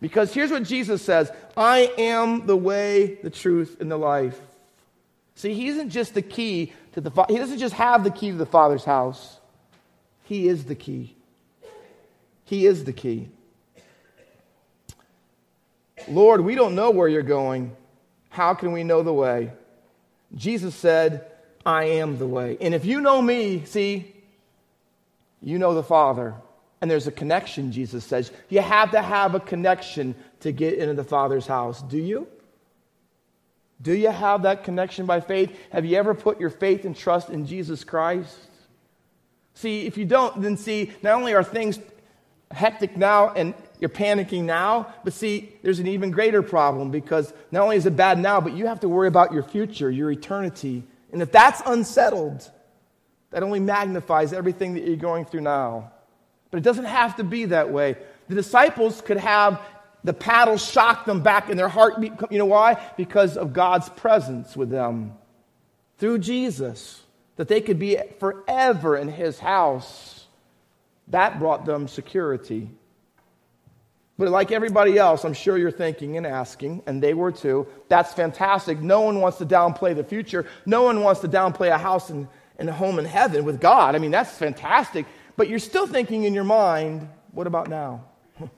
Because 0.00 0.34
here's 0.34 0.50
what 0.50 0.64
Jesus 0.64 1.00
says 1.00 1.30
I 1.56 1.92
am 1.96 2.48
the 2.48 2.56
way, 2.56 3.14
the 3.22 3.30
truth, 3.30 3.76
and 3.80 3.88
the 3.88 3.96
life. 3.96 4.36
See, 5.36 5.54
he 5.54 5.68
isn't 5.68 5.90
just 5.90 6.14
the 6.14 6.22
key 6.22 6.72
to 6.94 7.00
the 7.00 7.12
He 7.28 7.36
doesn't 7.38 7.58
just 7.58 7.74
have 7.74 8.02
the 8.02 8.10
key 8.10 8.32
to 8.32 8.36
the 8.36 8.44
Father's 8.44 8.84
house. 8.84 9.38
He 10.24 10.48
is 10.48 10.64
the 10.64 10.74
key. 10.74 11.14
He 12.44 12.66
is 12.66 12.82
the 12.82 12.92
key. 12.92 13.28
Lord, 16.08 16.40
we 16.40 16.56
don't 16.56 16.74
know 16.74 16.90
where 16.90 17.06
you're 17.06 17.22
going. 17.22 17.76
How 18.30 18.52
can 18.52 18.72
we 18.72 18.82
know 18.82 19.04
the 19.04 19.12
way? 19.12 19.52
Jesus 20.34 20.74
said, 20.74 21.30
I 21.64 21.84
am 21.84 22.18
the 22.18 22.26
way. 22.26 22.56
And 22.60 22.74
if 22.74 22.84
you 22.84 23.00
know 23.00 23.20
me, 23.20 23.64
see, 23.64 24.14
you 25.42 25.58
know 25.58 25.74
the 25.74 25.82
Father. 25.82 26.34
And 26.80 26.90
there's 26.90 27.06
a 27.06 27.12
connection, 27.12 27.72
Jesus 27.72 28.04
says. 28.04 28.30
You 28.48 28.60
have 28.60 28.92
to 28.92 29.02
have 29.02 29.34
a 29.34 29.40
connection 29.40 30.14
to 30.40 30.52
get 30.52 30.74
into 30.74 30.94
the 30.94 31.04
Father's 31.04 31.46
house. 31.46 31.82
Do 31.82 31.98
you? 31.98 32.28
Do 33.80 33.92
you 33.92 34.10
have 34.10 34.42
that 34.42 34.64
connection 34.64 35.06
by 35.06 35.20
faith? 35.20 35.56
Have 35.70 35.84
you 35.84 35.96
ever 35.96 36.14
put 36.14 36.40
your 36.40 36.50
faith 36.50 36.84
and 36.84 36.96
trust 36.96 37.30
in 37.30 37.46
Jesus 37.46 37.84
Christ? 37.84 38.36
See, 39.54 39.86
if 39.86 39.96
you 39.96 40.04
don't, 40.04 40.40
then 40.40 40.56
see, 40.56 40.92
not 41.02 41.14
only 41.14 41.34
are 41.34 41.44
things 41.44 41.78
hectic 42.50 42.96
now 42.96 43.30
and 43.30 43.54
you're 43.80 43.90
panicking 43.90 44.44
now, 44.44 44.92
but 45.04 45.12
see, 45.12 45.52
there's 45.62 45.78
an 45.78 45.86
even 45.86 46.10
greater 46.10 46.42
problem 46.42 46.90
because 46.90 47.32
not 47.50 47.62
only 47.62 47.76
is 47.76 47.86
it 47.86 47.96
bad 47.96 48.18
now, 48.18 48.40
but 48.40 48.54
you 48.54 48.66
have 48.66 48.80
to 48.80 48.88
worry 48.88 49.08
about 49.08 49.32
your 49.32 49.42
future, 49.42 49.90
your 49.90 50.10
eternity, 50.10 50.84
and 51.12 51.22
if 51.22 51.32
that's 51.32 51.62
unsettled, 51.64 52.48
that 53.30 53.42
only 53.42 53.60
magnifies 53.60 54.32
everything 54.32 54.74
that 54.74 54.84
you're 54.84 54.96
going 54.96 55.24
through 55.24 55.42
now. 55.42 55.92
But 56.50 56.58
it 56.58 56.62
doesn't 56.62 56.86
have 56.86 57.16
to 57.16 57.24
be 57.24 57.46
that 57.46 57.70
way. 57.70 57.96
The 58.28 58.34
disciples 58.34 59.00
could 59.00 59.18
have 59.18 59.60
the 60.04 60.12
paddle 60.12 60.56
shock 60.56 61.04
them 61.04 61.22
back 61.22 61.50
in 61.50 61.56
their 61.56 61.68
heartbeat. 61.68 62.12
You 62.30 62.38
know 62.38 62.46
why? 62.46 62.80
Because 62.96 63.36
of 63.36 63.52
God's 63.52 63.88
presence 63.88 64.56
with 64.56 64.70
them 64.70 65.14
through 65.98 66.18
Jesus, 66.18 67.02
that 67.36 67.48
they 67.48 67.60
could 67.60 67.78
be 67.78 67.98
forever 68.18 68.96
in 68.96 69.08
his 69.08 69.38
house. 69.38 70.26
That 71.08 71.38
brought 71.38 71.64
them 71.64 71.88
security. 71.88 72.70
But 74.18 74.30
like 74.30 74.50
everybody 74.50 74.98
else, 74.98 75.24
I'm 75.24 75.32
sure 75.32 75.56
you're 75.56 75.70
thinking 75.70 76.16
and 76.16 76.26
asking, 76.26 76.82
and 76.86 77.00
they 77.00 77.14
were 77.14 77.30
too. 77.30 77.68
That's 77.88 78.12
fantastic. 78.12 78.80
No 78.80 79.02
one 79.02 79.20
wants 79.20 79.38
to 79.38 79.46
downplay 79.46 79.94
the 79.94 80.02
future. 80.02 80.44
No 80.66 80.82
one 80.82 81.02
wants 81.02 81.20
to 81.20 81.28
downplay 81.28 81.72
a 81.72 81.78
house 81.78 82.10
and, 82.10 82.26
and 82.58 82.68
a 82.68 82.72
home 82.72 82.98
in 82.98 83.04
heaven 83.04 83.44
with 83.44 83.60
God. 83.60 83.94
I 83.94 83.98
mean, 83.98 84.10
that's 84.10 84.36
fantastic. 84.36 85.06
But 85.36 85.48
you're 85.48 85.60
still 85.60 85.86
thinking 85.86 86.24
in 86.24 86.34
your 86.34 86.42
mind, 86.42 87.08
what 87.30 87.46
about 87.46 87.68
now? 87.68 88.06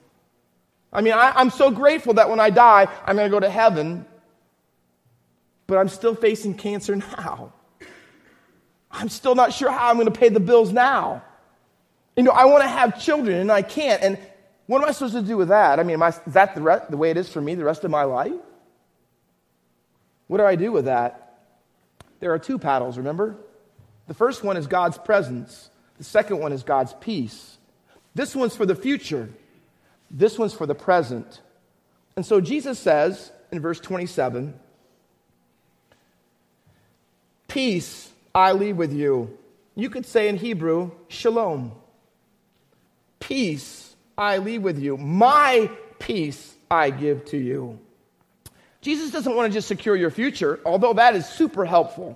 I 0.91 1.01
mean, 1.01 1.13
I, 1.13 1.31
I'm 1.35 1.51
so 1.51 1.69
grateful 1.69 2.15
that 2.15 2.27
when 2.27 2.39
I 2.39 2.49
die, 2.49 2.87
I'm 3.05 3.15
going 3.15 3.29
to 3.29 3.35
go 3.35 3.39
to 3.39 3.49
heaven, 3.49 4.07
but 5.67 5.77
I'm 5.77 5.89
still 5.89 6.15
facing 6.15 6.55
cancer 6.55 6.95
now. 7.17 7.53
I'm 8.89 9.09
still 9.09 9.35
not 9.35 9.53
sure 9.53 9.69
how 9.69 9.89
I'm 9.89 9.95
going 9.95 10.11
to 10.11 10.19
pay 10.19 10.29
the 10.29 10.39
bills 10.39 10.71
now. 10.71 11.23
You 12.17 12.23
know, 12.23 12.31
I 12.31 12.45
want 12.45 12.63
to 12.63 12.67
have 12.67 12.99
children 12.99 13.37
and 13.37 13.51
I 13.51 13.61
can't. 13.61 14.01
And 14.01 14.17
what 14.71 14.81
am 14.81 14.87
I 14.87 14.91
supposed 14.93 15.15
to 15.15 15.21
do 15.21 15.35
with 15.35 15.49
that? 15.49 15.79
I 15.79 15.83
mean, 15.83 16.01
I, 16.01 16.07
is 16.07 16.19
that 16.27 16.55
the, 16.55 16.61
re- 16.61 16.81
the 16.89 16.97
way 16.97 17.11
it 17.11 17.17
is 17.17 17.29
for 17.29 17.41
me 17.41 17.55
the 17.55 17.65
rest 17.65 17.83
of 17.83 17.91
my 17.91 18.03
life? 18.03 18.31
What 20.27 20.37
do 20.37 20.45
I 20.45 20.55
do 20.55 20.71
with 20.71 20.85
that? 20.85 21.31
there 22.21 22.31
are 22.31 22.39
two 22.39 22.57
paddles, 22.57 22.97
remember? 22.97 23.35
The 24.07 24.13
first 24.13 24.43
one 24.43 24.55
is 24.55 24.67
God's 24.67 24.97
presence, 24.97 25.69
the 25.97 26.03
second 26.05 26.39
one 26.39 26.53
is 26.53 26.63
God's 26.63 26.93
peace. 27.01 27.57
This 28.15 28.35
one's 28.35 28.55
for 28.55 28.65
the 28.65 28.75
future, 28.75 29.29
this 30.09 30.39
one's 30.39 30.53
for 30.53 30.65
the 30.65 30.75
present. 30.75 31.41
And 32.15 32.25
so 32.25 32.39
Jesus 32.39 32.79
says 32.79 33.31
in 33.51 33.59
verse 33.59 33.79
27 33.79 34.53
Peace 37.47 38.09
I 38.33 38.53
leave 38.53 38.77
with 38.77 38.93
you. 38.93 39.37
You 39.75 39.89
could 39.89 40.05
say 40.05 40.29
in 40.29 40.37
Hebrew, 40.37 40.91
Shalom. 41.09 41.73
Peace 43.19 43.90
I 44.21 44.37
leave 44.37 44.61
with 44.61 44.77
you. 44.77 44.97
My 44.97 45.71
peace 45.97 46.55
I 46.69 46.91
give 46.91 47.25
to 47.25 47.37
you. 47.37 47.79
Jesus 48.81 49.09
doesn't 49.09 49.35
want 49.35 49.51
to 49.51 49.53
just 49.57 49.67
secure 49.67 49.95
your 49.95 50.11
future, 50.11 50.59
although 50.63 50.93
that 50.93 51.15
is 51.15 51.25
super 51.27 51.65
helpful. 51.65 52.15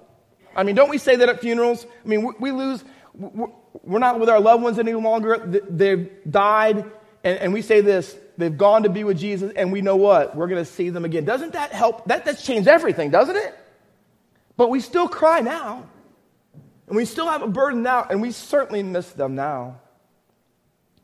I 0.56 0.62
mean, 0.62 0.76
don't 0.76 0.90
we 0.90 1.00
say 1.00 1.16
that 1.16 1.30
at 1.30 1.42
funerals? 1.42 1.84
I 1.84 2.08
mean, 2.08 2.32
we 2.40 2.52
lose, 2.52 2.84
we're 3.16 4.00
not 4.00 4.20
with 4.20 4.30
our 4.30 4.40
loved 4.40 4.62
ones 4.62 4.78
any 4.78 4.94
longer. 4.94 5.40
They've 5.68 6.12
died, 6.30 6.86
and 7.24 7.52
we 7.52 7.64
say 7.64 7.82
this 7.82 8.16
they've 8.38 8.56
gone 8.56 8.84
to 8.84 8.90
be 8.90 9.04
with 9.04 9.18
Jesus, 9.18 9.52
and 9.56 9.72
we 9.72 9.82
know 9.82 9.96
what? 9.96 10.36
We're 10.36 10.48
going 10.48 10.64
to 10.64 10.70
see 10.70 10.92
them 10.92 11.06
again. 11.06 11.26
Doesn't 11.26 11.54
that 11.54 11.72
help? 11.72 12.06
That, 12.06 12.24
that's 12.26 12.46
changed 12.46 12.68
everything, 12.68 13.10
doesn't 13.10 13.36
it? 13.36 13.58
But 14.58 14.70
we 14.70 14.80
still 14.80 15.08
cry 15.08 15.40
now, 15.40 15.90
and 16.88 16.96
we 16.96 17.06
still 17.06 17.28
have 17.28 17.42
a 17.42 17.48
burden 17.48 17.82
now, 17.82 18.06
and 18.08 18.22
we 18.22 18.32
certainly 18.32 18.84
miss 18.84 19.10
them 19.12 19.34
now. 19.34 19.80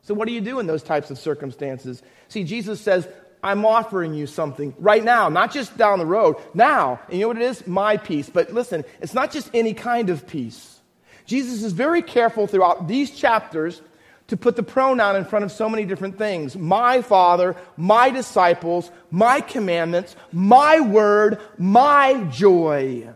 So, 0.02 0.14
what 0.14 0.26
do 0.26 0.34
you 0.34 0.40
do 0.40 0.58
in 0.58 0.66
those 0.66 0.82
types 0.82 1.10
of 1.10 1.18
circumstances? 1.18 2.02
See, 2.28 2.44
Jesus 2.44 2.80
says, 2.80 3.08
I'm 3.42 3.64
offering 3.64 4.14
you 4.14 4.26
something 4.26 4.74
right 4.78 5.02
now, 5.02 5.28
not 5.28 5.52
just 5.52 5.76
down 5.76 5.98
the 5.98 6.06
road, 6.06 6.36
now. 6.54 7.00
And 7.08 7.18
you 7.18 7.22
know 7.22 7.28
what 7.28 7.36
it 7.36 7.42
is? 7.42 7.66
My 7.66 7.96
peace. 7.96 8.30
But 8.30 8.52
listen, 8.52 8.84
it's 9.00 9.14
not 9.14 9.32
just 9.32 9.50
any 9.54 9.74
kind 9.74 10.10
of 10.10 10.26
peace. 10.26 10.80
Jesus 11.24 11.62
is 11.62 11.72
very 11.72 12.02
careful 12.02 12.46
throughout 12.46 12.88
these 12.88 13.10
chapters 13.10 13.80
to 14.28 14.36
put 14.36 14.56
the 14.56 14.62
pronoun 14.62 15.16
in 15.16 15.24
front 15.24 15.44
of 15.44 15.52
so 15.52 15.68
many 15.68 15.84
different 15.84 16.18
things 16.18 16.56
my 16.56 17.02
Father, 17.02 17.56
my 17.76 18.10
disciples, 18.10 18.90
my 19.10 19.40
commandments, 19.40 20.16
my 20.32 20.80
word, 20.80 21.40
my 21.58 22.24
joy. 22.24 23.08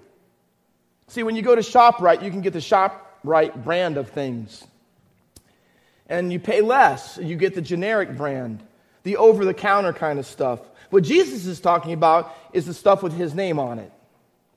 See, 1.09 1.23
when 1.23 1.37
you 1.37 1.43
go 1.43 1.55
to 1.55 1.63
ShopRite, 1.63 2.23
you 2.23 2.31
can 2.31 2.41
get 2.41 2.53
the 2.53 2.59
ShopRite 2.59 3.65
brand 3.65 3.97
of 3.97 4.11
things 4.11 4.65
and 6.09 6.33
you 6.33 6.39
pay 6.39 6.61
less. 6.61 7.19
You 7.21 7.37
get 7.37 7.55
the 7.55 7.61
generic 7.61 8.17
brand, 8.17 8.63
the 9.03 9.17
over 9.17 9.45
the 9.45 9.55
counter 9.55 9.93
kind 9.93 10.19
of 10.19 10.27
stuff. 10.27 10.61
What 10.91 11.03
Jesus 11.03 11.47
is 11.47 11.61
talking 11.61 11.93
about 11.93 12.35
is 12.53 12.67
the 12.67 12.75
stuff 12.75 13.03
with 13.03 13.13
his 13.13 13.35
name 13.35 13.59
on 13.59 13.79
it. 13.79 13.93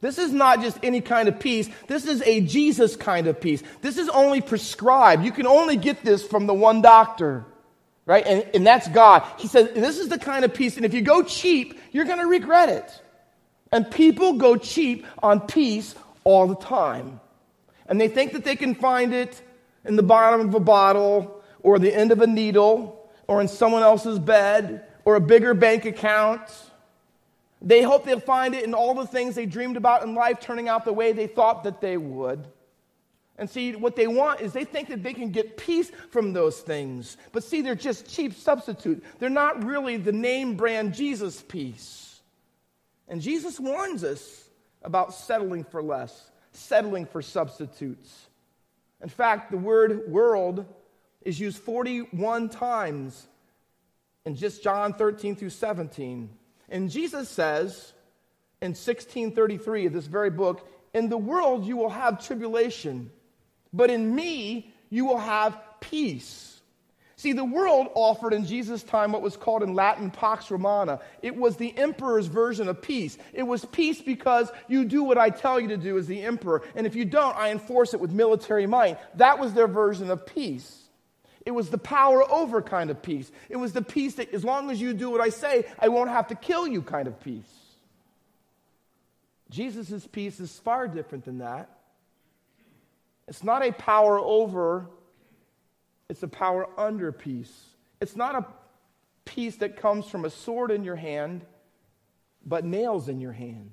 This 0.02 0.18
is 0.18 0.32
not 0.32 0.62
just 0.62 0.78
any 0.82 1.02
kind 1.02 1.28
of 1.28 1.40
peace. 1.40 1.70
This 1.88 2.06
is 2.06 2.22
a 2.22 2.40
Jesus 2.42 2.96
kind 2.96 3.28
of 3.28 3.42
peace. 3.42 3.62
This 3.82 3.98
is 3.98 4.08
only 4.10 4.40
prescribed. 4.40 5.26
You 5.26 5.32
can 5.32 5.46
only 5.46 5.76
get 5.76 6.04
this 6.06 6.26
from 6.26 6.48
the 6.48 6.54
one 6.54 6.82
doctor, 6.82 7.44
right? 8.06 8.26
And, 8.26 8.46
and 8.54 8.66
that's 8.66 8.88
God. 8.88 9.24
He 9.38 9.48
says, 9.48 9.72
this 9.74 9.98
is 9.98 10.08
the 10.08 10.18
kind 10.18 10.46
of 10.46 10.54
peace, 10.54 10.78
and 10.78 10.86
if 10.86 10.94
you 10.94 11.02
go 11.02 11.24
cheap, 11.24 11.80
you're 11.92 12.06
going 12.06 12.20
to 12.20 12.28
regret 12.28 12.70
it. 12.70 13.02
And 13.72 13.90
people 13.92 14.34
go 14.34 14.56
cheap 14.56 15.06
on 15.22 15.42
peace 15.42 15.96
all 16.24 16.48
the 16.48 16.56
time. 16.56 17.20
And 17.88 18.00
they 18.00 18.08
think 18.08 18.34
that 18.34 18.44
they 18.44 18.56
can 18.56 18.76
find 18.76 19.14
it 19.14 19.42
in 19.84 19.96
the 19.96 20.04
bottom 20.04 20.48
of 20.48 20.54
a 20.54 20.60
bottle 20.60 21.39
or 21.64 21.80
the 21.80 21.94
end 21.94 22.12
of 22.12 22.22
a 22.22 22.28
needle 22.28 23.10
or 23.28 23.42
in 23.42 23.48
someone 23.48 23.84
else's 23.84 24.20
bed 24.20 24.86
or 25.06 25.16
a 25.16 25.22
bigger 25.22 25.54
bank 25.54 25.86
account. 25.86 26.42
They 27.62 27.82
hope 27.82 28.06
they'll 28.06 28.20
find 28.20 28.56
it 28.56 28.64
in 28.64 28.74
all 28.74 28.94
the 28.94 29.06
things 29.06 29.36
they 29.36 29.46
dreamed 29.46 29.78
about 29.78 30.04
in 30.04 30.16
life 30.16 30.40
turning 30.40 30.70
out 30.70 30.86
the 30.86 30.94
way 30.94 31.12
they 31.12 31.28
thought 31.28 31.64
that 31.66 31.82
they 31.82 31.98
would. 31.98 32.48
And 33.38 33.50
see, 33.50 33.74
what 33.76 33.96
they 33.96 34.08
want 34.08 34.42
is 34.42 34.52
they 34.52 34.66
think 34.66 34.90
that 34.90 35.02
they 35.02 35.14
can 35.14 35.32
get 35.32 35.56
peace 35.56 35.92
from 36.10 36.34
those 36.34 36.60
things. 36.60 37.16
But 37.32 37.44
see, 37.44 37.62
they're 37.62 37.74
just 37.74 38.10
cheap 38.10 38.34
substitute. 38.34 39.04
They're 39.18 39.30
not 39.30 39.64
really 39.64 39.96
the 39.96 40.12
name 40.12 40.56
brand 40.56 40.94
Jesus 40.94 41.42
peace. 41.48 42.20
And 43.08 43.22
Jesus 43.22 43.60
warns 43.60 44.04
us 44.04 44.50
about 44.84 45.14
settling 45.14 45.64
for 45.64 45.82
less, 45.82 46.32
settling 46.52 47.06
for 47.06 47.22
substitutes. 47.22 48.28
In 49.02 49.10
fact, 49.10 49.52
the 49.52 49.58
word 49.58 50.10
world 50.10 50.66
is 51.22 51.40
used 51.40 51.58
41 51.58 52.50
times 52.50 53.28
in 54.26 54.36
just 54.36 54.64
John 54.64 54.94
13 54.94 55.36
through 55.36 55.50
17. 55.50 56.30
And 56.70 56.90
Jesus 56.90 57.30
says 57.30 57.94
in 58.62 58.70
1633 58.70 59.88
of 59.88 59.94
this 59.94 60.06
very 60.06 60.30
book, 60.30 60.68
In 60.94 61.10
the 61.10 61.18
world 61.18 61.66
you 61.66 61.78
will 61.78 61.90
have 61.90 62.26
tribulation, 62.26 63.12
but 63.74 63.90
in 63.90 64.14
me 64.16 64.74
you 64.90 65.06
will 65.06 65.18
have 65.18 65.58
peace. 65.80 66.60
See, 67.16 67.34
the 67.34 67.44
world 67.44 67.90
offered 67.96 68.34
in 68.34 68.46
Jesus' 68.46 68.82
time 68.82 69.12
what 69.12 69.22
was 69.22 69.36
called 69.36 69.62
in 69.62 69.74
Latin 69.74 70.10
Pax 70.10 70.50
Romana. 70.50 71.02
It 71.22 71.36
was 71.36 71.58
the 71.58 71.78
emperor's 71.78 72.28
version 72.28 72.70
of 72.70 72.82
peace. 72.82 73.18
It 73.34 73.44
was 73.44 73.66
peace 73.66 74.02
because 74.02 74.50
you 74.70 74.86
do 74.86 75.04
what 75.04 75.18
I 75.18 75.30
tell 75.30 75.60
you 75.60 75.68
to 75.68 75.78
do 75.78 75.98
as 75.98 76.08
the 76.08 76.22
emperor, 76.22 76.62
and 76.76 76.88
if 76.88 76.96
you 76.96 77.04
don't, 77.04 77.36
I 77.36 77.52
enforce 77.52 77.94
it 77.94 78.00
with 78.00 78.12
military 78.12 78.68
might. 78.68 79.00
That 79.18 79.38
was 79.38 79.54
their 79.54 79.68
version 79.68 80.10
of 80.10 80.26
peace. 80.26 80.89
It 81.46 81.52
was 81.52 81.70
the 81.70 81.78
power 81.78 82.30
over 82.30 82.62
kind 82.62 82.90
of 82.90 83.02
peace. 83.02 83.32
It 83.50 83.58
was 83.58 83.74
the 83.74 83.82
peace 83.82 84.16
that, 84.16 84.34
as 84.34 84.44
long 84.44 84.70
as 84.70 84.80
you 84.82 84.94
do 84.94 85.10
what 85.10 85.22
I 85.22 85.30
say, 85.30 85.66
I 85.80 85.88
won't 85.88 86.10
have 86.10 86.28
to 86.28 86.36
kill 86.36 86.68
you 86.68 86.82
kind 86.82 87.08
of 87.08 87.20
peace. 87.22 87.50
Jesus' 89.50 90.08
peace 90.12 90.40
is 90.40 90.58
far 90.60 90.88
different 90.88 91.26
than 91.26 91.40
that. 91.40 91.70
It's 93.28 93.44
not 93.44 93.66
a 93.66 93.72
power 93.72 94.20
over, 94.20 94.88
it's 96.10 96.24
a 96.24 96.28
power 96.28 96.68
under 96.78 97.12
peace. 97.12 97.52
It's 98.02 98.16
not 98.16 98.36
a 98.36 98.46
peace 99.26 99.58
that 99.58 99.78
comes 99.78 100.08
from 100.08 100.26
a 100.26 100.30
sword 100.30 100.72
in 100.72 100.84
your 100.84 100.96
hand, 100.96 101.46
but 102.46 102.66
nails 102.66 103.10
in 103.10 103.20
your 103.22 103.32
hand. 103.32 103.72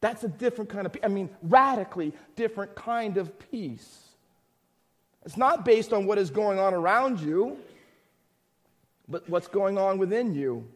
That's 0.00 0.22
a 0.22 0.28
different 0.28 0.70
kind 0.70 0.86
of. 0.86 0.96
I 1.02 1.08
mean, 1.08 1.30
radically 1.42 2.12
different 2.36 2.74
kind 2.74 3.16
of 3.16 3.38
peace. 3.50 4.02
It's 5.26 5.36
not 5.36 5.64
based 5.64 5.92
on 5.92 6.06
what 6.06 6.18
is 6.18 6.30
going 6.30 6.60
on 6.60 6.72
around 6.72 7.20
you, 7.20 7.58
but 9.08 9.28
what's 9.28 9.48
going 9.48 9.76
on 9.76 9.98
within 9.98 10.34
you. 10.34 10.66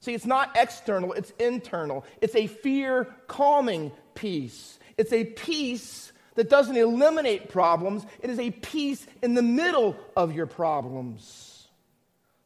See, 0.00 0.14
it's 0.14 0.26
not 0.26 0.50
external, 0.56 1.12
it's 1.12 1.30
internal. 1.38 2.04
It's 2.22 2.34
a 2.34 2.46
fear 2.46 3.14
calming 3.28 3.92
peace. 4.14 4.78
It's 4.96 5.12
a 5.12 5.24
peace 5.24 6.10
that 6.34 6.48
doesn't 6.48 6.76
eliminate 6.76 7.50
problems, 7.50 8.06
it 8.20 8.30
is 8.30 8.38
a 8.38 8.50
peace 8.50 9.06
in 9.22 9.34
the 9.34 9.42
middle 9.42 9.94
of 10.16 10.34
your 10.34 10.46
problems. 10.46 11.68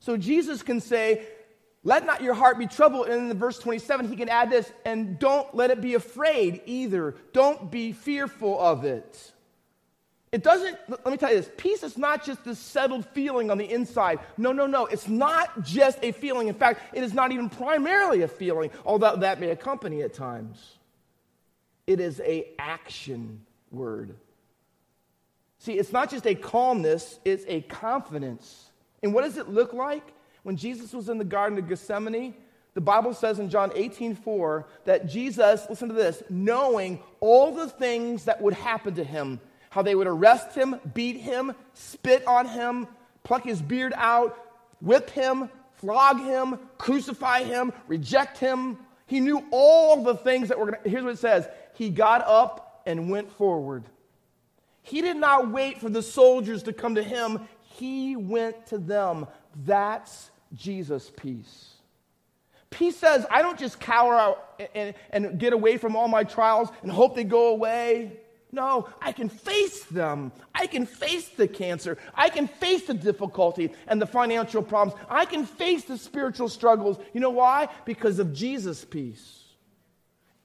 So 0.01 0.17
Jesus 0.17 0.65
can 0.65 0.81
say, 0.81 1.25
let 1.85 2.05
not 2.05 2.21
your 2.21 2.35
heart 2.35 2.59
be 2.59 2.67
troubled. 2.67 3.07
And 3.07 3.31
in 3.31 3.39
verse 3.39 3.61
27, 3.61 4.09
he 4.09 4.17
can 4.17 4.29
add 4.29 4.51
this, 4.51 4.71
and 4.85 5.17
don't 5.21 5.55
let 5.55 5.71
it 5.71 5.81
be 5.81 5.95
afraid 5.95 6.63
either. 6.67 7.15
Don't 7.33 7.71
be 7.71 7.93
fearful 7.93 8.59
of 8.59 8.85
it. 8.85 9.33
It 10.33 10.43
doesn't, 10.43 10.77
let 10.89 11.07
me 11.07 11.17
tell 11.17 11.31
you 11.31 11.37
this 11.37 11.51
peace 11.57 11.83
is 11.83 11.97
not 11.97 12.25
just 12.25 12.45
this 12.45 12.59
settled 12.59 13.07
feeling 13.07 13.51
on 13.51 13.59
the 13.59 13.71
inside. 13.71 14.19
No, 14.37 14.53
no, 14.53 14.67
no. 14.67 14.87
It's 14.87 15.09
not 15.09 15.63
just 15.63 15.99
a 16.03 16.13
feeling. 16.13 16.49
In 16.49 16.55
fact, 16.55 16.81
it 16.93 17.03
is 17.03 17.15
not 17.15 17.33
even 17.33 17.49
primarily 17.49 18.23
a 18.23 18.29
feeling, 18.29 18.71
although 18.85 19.17
that 19.17 19.41
may 19.41 19.51
accompany 19.51 20.03
at 20.03 20.15
times. 20.15 20.75
It 21.87 22.01
is 22.01 22.21
a 22.21 22.49
action 22.59 23.47
word. 23.71 24.17
See, 25.59 25.75
it's 25.75 25.93
not 25.93 26.11
just 26.11 26.27
a 26.27 26.35
calmness, 26.35 27.19
it's 27.25 27.45
a 27.49 27.61
confidence. 27.63 28.71
And 29.03 29.15
what 29.15 29.23
does 29.23 29.37
it 29.37 29.49
look 29.49 29.73
like? 29.73 30.13
When 30.43 30.57
Jesus 30.57 30.93
was 30.93 31.09
in 31.09 31.19
the 31.19 31.25
Garden 31.25 31.59
of 31.59 31.69
Gethsemane, 31.69 32.35
the 32.75 32.81
Bible 32.81 33.15
says 33.15 33.39
in 33.39 33.49
John 33.49 33.73
18 33.75 34.15
4 34.15 34.67
that 34.85 35.07
Jesus, 35.09 35.67
listen 35.71 35.89
to 35.89 35.95
this, 35.95 36.23
knowing 36.29 37.01
all 37.21 37.55
the 37.55 37.69
things 37.69 38.25
that 38.25 38.43
would 38.43 38.55
happen 38.55 38.95
to 38.97 39.05
him, 39.05 39.41
how 39.77 39.83
they 39.83 39.95
would 39.95 40.07
arrest 40.07 40.55
him, 40.55 40.81
beat 40.95 41.19
him, 41.19 41.53
spit 41.75 42.27
on 42.27 42.49
him, 42.49 42.89
pluck 43.25 43.45
his 43.45 43.61
beard 43.61 43.93
out, 43.95 44.35
whip 44.81 45.11
him, 45.11 45.51
flog 45.75 46.19
him, 46.19 46.59
crucify 46.79 47.43
him, 47.43 47.71
reject 47.87 48.39
him. 48.39 48.79
He 49.05 49.21
knew 49.21 49.45
all 49.51 50.03
the 50.03 50.15
things 50.15 50.49
that 50.49 50.59
were 50.59 50.71
going 50.71 50.83
to. 50.83 50.89
Here's 50.89 51.05
what 51.05 51.13
it 51.13 51.19
says 51.19 51.47
He 51.75 51.91
got 51.91 52.27
up 52.27 52.81
and 52.87 53.11
went 53.11 53.31
forward. 53.31 53.85
He 54.81 55.03
did 55.03 55.19
not 55.19 55.51
wait 55.51 55.79
for 55.79 55.91
the 55.91 56.03
soldiers 56.03 56.63
to 56.63 56.73
come 56.73 56.95
to 56.95 57.03
him, 57.03 57.47
he 57.61 58.17
went 58.17 58.69
to 58.69 58.79
them. 58.79 59.27
That's 59.67 60.31
Jesus' 60.55 61.13
peace. 61.15 61.75
Peace 62.71 62.97
says, 62.97 63.27
I 63.31 63.43
don't 63.43 63.59
just 63.59 63.79
cower 63.79 64.15
out 64.15 64.63
and, 64.75 64.95
and, 65.13 65.27
and 65.27 65.39
get 65.39 65.53
away 65.53 65.77
from 65.77 65.97
all 65.97 66.09
my 66.09 66.25
trials 66.25 66.71
and 66.83 66.91
hope 66.91 67.15
they 67.15 67.25
go 67.25 67.49
away. 67.49 68.21
No, 68.57 68.89
I 69.03 69.13
can 69.13 69.29
face 69.29 69.85
them. 69.85 70.33
I 70.55 70.67
can 70.67 70.87
face 70.87 71.29
the 71.29 71.47
cancer. 71.47 71.99
I 72.15 72.31
can 72.31 72.49
face 72.49 72.87
the 72.87 72.95
difficulty 72.95 73.75
and 73.87 74.01
the 74.01 74.07
financial 74.07 74.63
problems. 74.63 74.99
I 75.11 75.27
can 75.27 75.45
face 75.45 75.85
the 75.85 75.99
spiritual 75.99 76.49
struggles. 76.49 76.97
You 77.13 77.21
know 77.21 77.29
why? 77.29 77.69
Because 77.85 78.19
of 78.19 78.33
Jesus' 78.33 78.83
peace. 78.83 79.43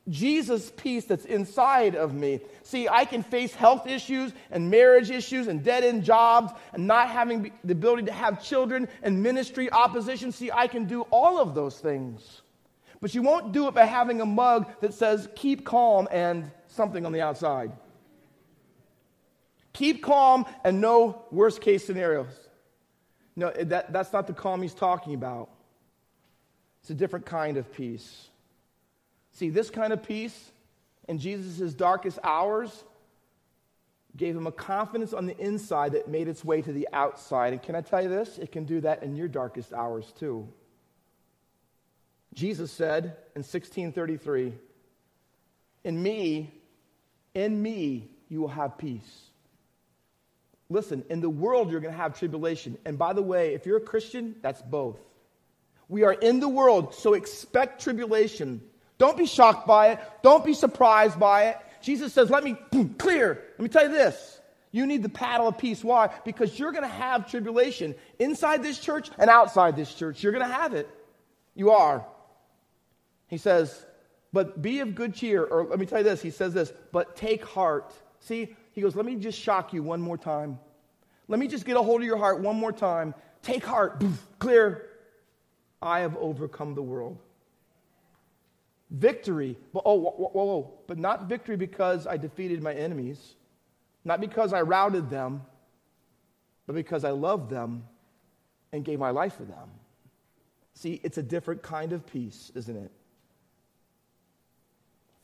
Jesus' 0.10 0.74
peace 0.76 1.06
that's 1.06 1.24
inside 1.24 1.96
of 1.96 2.14
me. 2.14 2.42
See, 2.64 2.90
I 2.90 3.06
can 3.06 3.24
face 3.24 3.56
health 3.56 3.88
issues 3.88 4.34
and 4.50 4.70
marriage 4.70 5.10
issues 5.10 5.48
and 5.48 5.64
dead 5.64 5.86
end 5.86 6.04
jobs 6.04 6.52
and 6.74 6.88
not 6.88 7.08
having 7.08 7.54
the 7.64 7.72
ability 7.72 8.08
to 8.08 8.12
have 8.12 8.44
children 8.44 8.90
and 9.04 9.24
ministry 9.24 9.72
opposition. 9.72 10.34
See, 10.34 10.52
I 10.52 10.68
can 10.68 10.84
do 10.84 11.04
all 11.12 11.40
of 11.40 11.56
those 11.56 11.80
things. 11.80 12.42
But 13.00 13.16
you 13.16 13.22
won't 13.22 13.54
do 13.54 13.70
it 13.70 13.74
by 13.74 13.86
having 13.86 14.20
a 14.20 14.26
mug 14.26 14.70
that 14.82 14.94
says, 14.94 15.30
keep 15.34 15.64
calm 15.64 16.10
and 16.12 16.52
something 16.68 17.06
on 17.06 17.14
the 17.14 17.22
outside. 17.22 17.72
Keep 19.74 20.04
calm 20.04 20.46
and 20.64 20.82
no 20.82 21.24
worst 21.32 21.62
case 21.62 21.86
scenarios. 21.86 22.34
No, 23.36 23.52
that, 23.52 23.94
that's 23.94 24.12
not 24.12 24.28
the 24.28 24.34
calm 24.34 24.62
he's 24.62 24.74
talking 24.74 25.14
about. 25.14 25.50
It's 26.82 26.90
a 26.90 26.94
different 26.94 27.26
kind 27.26 27.58
of 27.58 27.72
peace. 27.72 28.28
See, 29.34 29.50
this 29.50 29.70
kind 29.70 29.94
of 29.94 30.04
peace 30.04 30.52
in 31.08 31.18
Jesus' 31.18 31.74
darkest 31.74 32.20
hours 32.24 32.84
gave 34.18 34.36
him 34.36 34.48
a 34.48 34.52
confidence 34.52 35.14
on 35.14 35.26
the 35.26 35.38
inside 35.38 35.94
that 35.94 36.10
made 36.10 36.28
its 36.28 36.44
way 36.44 36.62
to 36.62 36.74
the 36.74 36.88
outside. 36.92 37.54
And 37.54 37.64
can 37.64 37.76
I 37.76 37.82
tell 37.82 38.02
you 38.02 38.10
this? 38.10 38.38
It 38.38 38.52
can 38.52 38.66
do 38.66 38.82
that 38.82 39.04
in 39.04 39.16
your 39.16 39.30
darkest 39.30 39.72
hours 39.72 40.12
too. 40.20 40.48
Jesus 42.34 42.72
said 42.72 43.04
in 43.36 43.44
1633, 43.44 44.54
In 45.84 46.02
me, 46.02 46.52
in 47.34 47.62
me, 47.62 48.10
you 48.30 48.42
will 48.42 48.50
have 48.50 48.78
peace. 48.78 49.31
Listen, 50.72 51.04
in 51.10 51.20
the 51.20 51.30
world, 51.30 51.70
you're 51.70 51.82
going 51.82 51.94
to 51.94 51.98
have 51.98 52.18
tribulation. 52.18 52.78
And 52.86 52.98
by 52.98 53.14
the 53.14 53.22
way, 53.22 53.54
if 53.54 53.66
you're 53.66 53.78
a 53.78 53.82
Christian, 53.82 54.36
that's 54.42 54.62
both. 54.62 55.00
We 55.90 56.04
are 56.04 56.14
in 56.14 56.40
the 56.40 56.48
world, 56.48 56.96
so 56.96 57.14
expect 57.14 57.84
tribulation. 57.84 58.62
Don't 58.98 59.18
be 59.18 59.26
shocked 59.26 59.68
by 59.68 59.90
it. 59.90 60.00
Don't 60.24 60.46
be 60.46 60.54
surprised 60.54 61.20
by 61.20 61.50
it. 61.50 61.58
Jesus 61.82 62.14
says, 62.14 62.30
Let 62.30 62.44
me 62.44 62.56
boom, 62.72 62.96
clear. 62.98 63.44
Let 63.52 63.60
me 63.60 63.68
tell 63.68 63.84
you 63.84 63.92
this. 63.92 64.40
You 64.72 64.86
need 64.86 65.04
the 65.04 65.10
paddle 65.10 65.50
of 65.50 65.58
peace. 65.58 65.84
Why? 65.84 66.10
Because 66.24 66.58
you're 66.58 66.72
going 66.72 66.84
to 66.84 66.88
have 66.88 67.30
tribulation 67.30 67.94
inside 68.20 68.64
this 68.64 68.80
church 68.80 69.10
and 69.18 69.30
outside 69.30 69.76
this 69.76 69.94
church. 69.94 70.24
You're 70.24 70.32
going 70.32 70.48
to 70.48 70.54
have 70.54 70.74
it. 70.74 70.88
You 71.54 71.72
are. 71.72 72.06
He 73.28 73.38
says, 73.38 73.86
But 74.32 74.62
be 74.62 74.80
of 74.80 74.96
good 74.96 75.14
cheer. 75.14 75.44
Or 75.44 75.66
let 75.66 75.80
me 75.80 75.86
tell 75.86 75.98
you 75.98 76.06
this. 76.06 76.22
He 76.22 76.32
says 76.32 76.54
this, 76.54 76.72
but 76.94 77.18
take 77.18 77.44
heart. 77.44 77.94
See, 78.22 78.56
he 78.72 78.82
goes, 78.82 78.96
Let 78.96 79.06
me 79.06 79.16
just 79.16 79.40
shock 79.40 79.74
you 79.74 79.84
one 79.84 80.02
more 80.02 80.18
time. 80.18 80.60
Let 81.28 81.40
me 81.40 81.48
just 81.48 81.66
get 81.66 81.78
a 81.78 81.82
hold 81.82 82.02
of 82.02 82.06
your 82.06 82.18
heart 82.18 82.42
one 82.42 82.58
more 82.58 82.72
time. 82.72 83.14
Take 83.42 83.64
heart. 83.64 84.00
Boom, 84.00 84.18
clear. 84.40 84.88
I 85.82 86.02
have 86.02 86.16
overcome 86.18 86.76
the 86.76 86.82
world. 86.82 87.18
Victory. 88.90 89.58
But, 89.74 89.84
oh, 89.86 89.96
whoa, 89.96 90.12
whoa, 90.12 90.30
whoa. 90.44 90.74
But 90.88 90.98
not 90.98 91.28
victory 91.28 91.56
because 91.56 92.06
I 92.06 92.18
defeated 92.18 92.62
my 92.62 92.74
enemies, 92.74 93.36
not 94.04 94.20
because 94.20 94.54
I 94.54 94.62
routed 94.62 95.10
them, 95.10 95.42
but 96.68 96.76
because 96.76 97.04
I 97.04 97.12
loved 97.12 97.50
them 97.50 97.84
and 98.72 98.84
gave 98.84 99.00
my 99.00 99.10
life 99.10 99.36
for 99.36 99.44
them. 99.44 99.70
See, 100.74 101.00
it's 101.04 101.18
a 101.18 101.24
different 101.24 101.62
kind 101.62 101.94
of 101.94 102.06
peace, 102.06 102.52
isn't 102.56 102.76
it? 102.76 102.92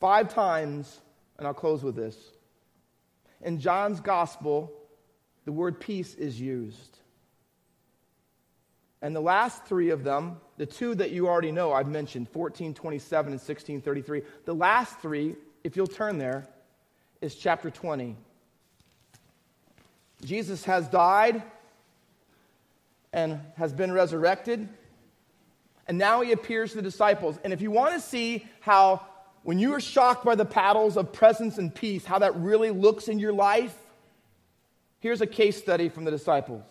Five 0.00 0.32
times, 0.32 1.00
and 1.38 1.46
I'll 1.46 1.54
close 1.54 1.82
with 1.82 1.96
this. 1.96 2.16
In 3.42 3.60
John's 3.60 4.00
gospel, 4.00 4.72
the 5.44 5.52
word 5.52 5.80
peace 5.80 6.14
is 6.14 6.40
used. 6.40 6.98
And 9.00 9.14
the 9.14 9.20
last 9.20 9.64
three 9.64 9.90
of 9.90 10.02
them, 10.02 10.40
the 10.56 10.66
two 10.66 10.94
that 10.96 11.12
you 11.12 11.28
already 11.28 11.52
know, 11.52 11.72
I've 11.72 11.88
mentioned 11.88 12.26
1427 12.32 13.32
and 13.32 13.40
1633. 13.40 14.22
The 14.44 14.54
last 14.54 14.98
three, 14.98 15.36
if 15.62 15.76
you'll 15.76 15.86
turn 15.86 16.18
there, 16.18 16.48
is 17.20 17.36
chapter 17.36 17.70
20. 17.70 18.16
Jesus 20.24 20.64
has 20.64 20.88
died 20.88 21.42
and 23.12 23.40
has 23.56 23.72
been 23.72 23.92
resurrected. 23.92 24.68
And 25.86 25.96
now 25.96 26.20
he 26.20 26.32
appears 26.32 26.70
to 26.70 26.76
the 26.76 26.82
disciples. 26.82 27.38
And 27.44 27.52
if 27.52 27.62
you 27.62 27.70
want 27.70 27.94
to 27.94 28.00
see 28.00 28.46
how, 28.60 29.06
when 29.48 29.58
you 29.58 29.72
are 29.72 29.80
shocked 29.80 30.26
by 30.26 30.34
the 30.34 30.44
paddles 30.44 30.98
of 30.98 31.10
presence 31.10 31.56
and 31.56 31.74
peace, 31.74 32.04
how 32.04 32.18
that 32.18 32.36
really 32.36 32.70
looks 32.70 33.08
in 33.08 33.18
your 33.18 33.32
life, 33.32 33.74
here's 35.00 35.22
a 35.22 35.26
case 35.26 35.56
study 35.56 35.88
from 35.88 36.04
the 36.04 36.10
disciples. 36.10 36.66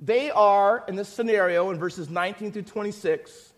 They 0.00 0.32
are, 0.32 0.82
in 0.88 0.96
this 0.96 1.08
scenario, 1.08 1.70
in 1.70 1.78
verses 1.78 2.10
19 2.10 2.50
through 2.50 2.62
26, 2.62 3.52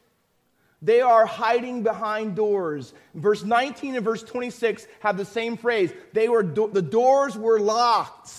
they 0.83 1.01
are 1.01 1.25
hiding 1.25 1.83
behind 1.83 2.37
doors. 2.37 2.93
Verse 3.15 3.43
19 3.43 3.97
and 3.97 4.05
verse 4.05 4.23
26 4.23 4.87
have 5.01 5.17
the 5.17 5.25
same 5.25 5.57
phrase. 5.57 5.91
They 6.13 6.29
were 6.29 6.43
do- 6.43 6.69
the 6.71 6.83
doors 6.83 7.39
were 7.39 7.59
locked. 7.59 8.31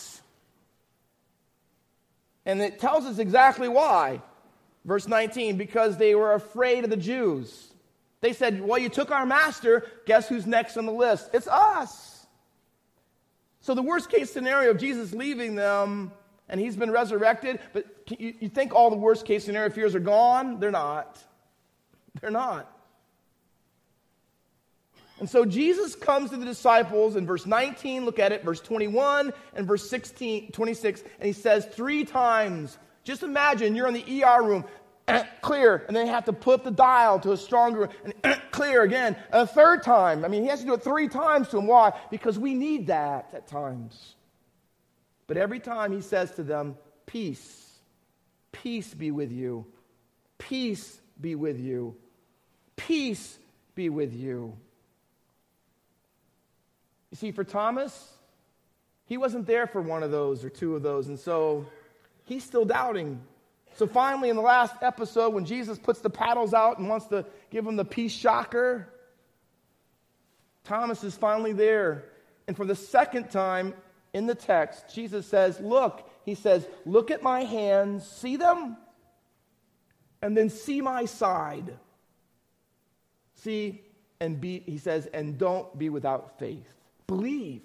And 2.46 2.62
it 2.62 2.78
tells 2.78 3.06
us 3.06 3.18
exactly 3.18 3.68
why. 3.68 4.22
Verse 4.84 5.08
19, 5.08 5.58
because 5.58 5.98
they 5.98 6.14
were 6.14 6.36
afraid 6.36 6.84
of 6.84 6.92
the 6.92 6.98
Jews. 6.98 7.72
They 8.26 8.34
said, 8.34 8.60
Well, 8.60 8.80
you 8.80 8.90
took 8.90 9.12
our 9.12 9.24
master. 9.24 9.86
Guess 10.08 10.28
who's 10.30 10.48
next 10.48 10.78
on 10.78 10.88
the 10.88 10.92
list? 10.92 11.30
It's 11.32 11.48
us. 11.48 12.26
So, 13.62 13.76
the 13.76 13.84
worst 13.84 14.10
case 14.10 14.34
scenario 14.34 14.72
of 14.72 14.80
Jesus 14.80 15.14
leaving 15.14 15.54
them 15.54 16.12
and 16.50 16.60
he's 16.60 16.76
been 16.76 16.90
resurrected, 16.90 17.60
but 17.72 17.86
you, 18.18 18.34
you 18.40 18.50
think 18.50 18.74
all 18.74 18.90
the 18.90 18.96
worst 18.96 19.28
case 19.28 19.46
scenario 19.46 19.70
fears 19.70 19.94
are 19.94 20.00
gone? 20.00 20.60
They're 20.60 20.72
not. 20.72 21.24
They're 22.20 22.32
not. 22.32 22.68
And 25.20 25.30
so 25.30 25.46
Jesus 25.46 25.94
comes 25.94 26.32
to 26.32 26.38
the 26.38 26.46
disciples 26.46 27.16
in 27.16 27.28
verse 27.28 27.46
19, 27.46 28.06
look 28.06 28.18
at 28.18 28.32
it, 28.32 28.44
verse 28.44 28.60
21 28.60 29.34
and 29.54 29.68
verse 29.68 29.88
16, 29.88 30.52
26, 30.52 31.04
and 31.20 31.28
he 31.28 31.34
says 31.34 31.68
three 31.68 32.06
times, 32.06 32.80
just 33.04 33.22
imagine 33.22 33.76
you're 33.76 33.88
in 33.88 33.94
the 33.94 34.24
ER 34.24 34.42
room, 34.42 34.66
Uh, 35.08 35.24
clear, 35.42 35.86
and 35.88 35.96
then 35.96 36.08
you 36.08 36.12
have 36.12 36.26
to 36.26 36.34
put 36.34 36.64
the 36.64 36.72
dial 36.72 37.20
to 37.20 37.32
a 37.32 37.38
stronger, 37.38 37.90
and 38.04 38.14
uh, 38.24 38.36
clear 38.50 38.82
again, 38.82 39.16
a 39.32 39.46
third 39.46 39.84
time. 39.84 40.26
I 40.26 40.28
mean, 40.28 40.42
he 40.42 40.50
has 40.50 40.62
to 40.62 40.66
do 40.66 40.74
it 40.74 40.84
three 40.84 41.08
times 41.08 41.50
to 41.50 41.60
him. 41.60 41.68
Why? 41.68 41.94
Because 42.10 42.40
we 42.40 42.56
need 42.56 42.88
that 42.88 43.30
at 43.34 43.48
times. 43.48 44.16
But 45.28 45.38
every 45.38 45.60
time 45.60 45.92
he 45.92 46.02
says 46.02 46.32
to 46.32 46.44
them, 46.44 46.76
Peace, 47.06 47.72
peace 48.52 48.94
be 48.96 49.12
with 49.12 49.32
you, 49.32 49.68
peace 50.40 51.00
be 51.22 51.36
with 51.36 51.60
you, 51.60 51.96
peace 52.76 53.38
be 53.76 53.90
with 53.90 54.14
you. 54.14 54.58
You 57.12 57.18
see, 57.18 57.32
for 57.32 57.44
Thomas, 57.44 58.12
he 59.06 59.18
wasn't 59.18 59.46
there 59.46 59.68
for 59.68 59.82
one 59.82 60.02
of 60.02 60.10
those 60.10 60.44
or 60.44 60.50
two 60.50 60.76
of 60.76 60.82
those, 60.82 61.10
and 61.10 61.20
so 61.20 61.68
he's 62.24 62.44
still 62.44 62.66
doubting. 62.66 63.22
So 63.76 63.86
finally, 63.88 64.30
in 64.30 64.36
the 64.36 64.42
last 64.42 64.76
episode, 64.82 65.34
when 65.34 65.46
Jesus 65.46 65.78
puts 65.78 66.00
the 66.00 66.10
paddles 66.10 66.54
out 66.54 66.80
and 66.80 66.88
wants 66.88 67.08
to 67.08 67.26
give 67.52 67.66
him 67.68 67.76
the 67.76 67.86
peace 67.86 68.14
shocker, 68.14 68.88
Thomas 70.64 71.04
is 71.04 71.16
finally 71.16 71.54
there. 71.54 72.06
And 72.48 72.56
for 72.56 72.66
the 72.66 72.76
second 72.76 73.30
time, 73.32 73.74
in 74.14 74.28
the 74.28 74.36
text, 74.36 74.96
Jesus 74.96 75.28
says, 75.28 75.60
Look, 75.60 76.10
he 76.24 76.36
says, 76.36 76.66
Look 76.86 77.12
at 77.12 77.22
my 77.22 77.42
hands, 77.42 78.08
see 78.08 78.38
them, 78.38 78.78
and 80.22 80.38
then 80.38 80.50
see 80.50 80.80
my 80.80 81.06
side. 81.06 81.78
See, 83.36 83.82
and 84.20 84.40
be, 84.40 84.64
he 84.66 84.78
says, 84.78 85.08
and 85.08 85.38
don't 85.38 85.78
be 85.78 85.90
without 85.90 86.40
faith. 86.40 86.66
Believe. 87.08 87.62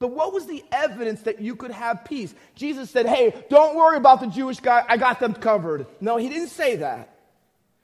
But 0.00 0.12
what 0.12 0.32
was 0.32 0.46
the 0.46 0.64
evidence 0.72 1.20
that 1.22 1.40
you 1.40 1.54
could 1.54 1.70
have 1.70 2.06
peace? 2.06 2.34
Jesus 2.54 2.90
said, 2.90 3.06
Hey, 3.06 3.44
don't 3.50 3.76
worry 3.76 3.98
about 3.98 4.20
the 4.20 4.26
Jewish 4.26 4.58
guy. 4.58 4.82
I 4.88 4.96
got 4.96 5.20
them 5.20 5.34
covered. 5.34 5.86
No, 6.00 6.16
he 6.16 6.28
didn't 6.28 6.48
say 6.48 6.76
that. 6.76 7.14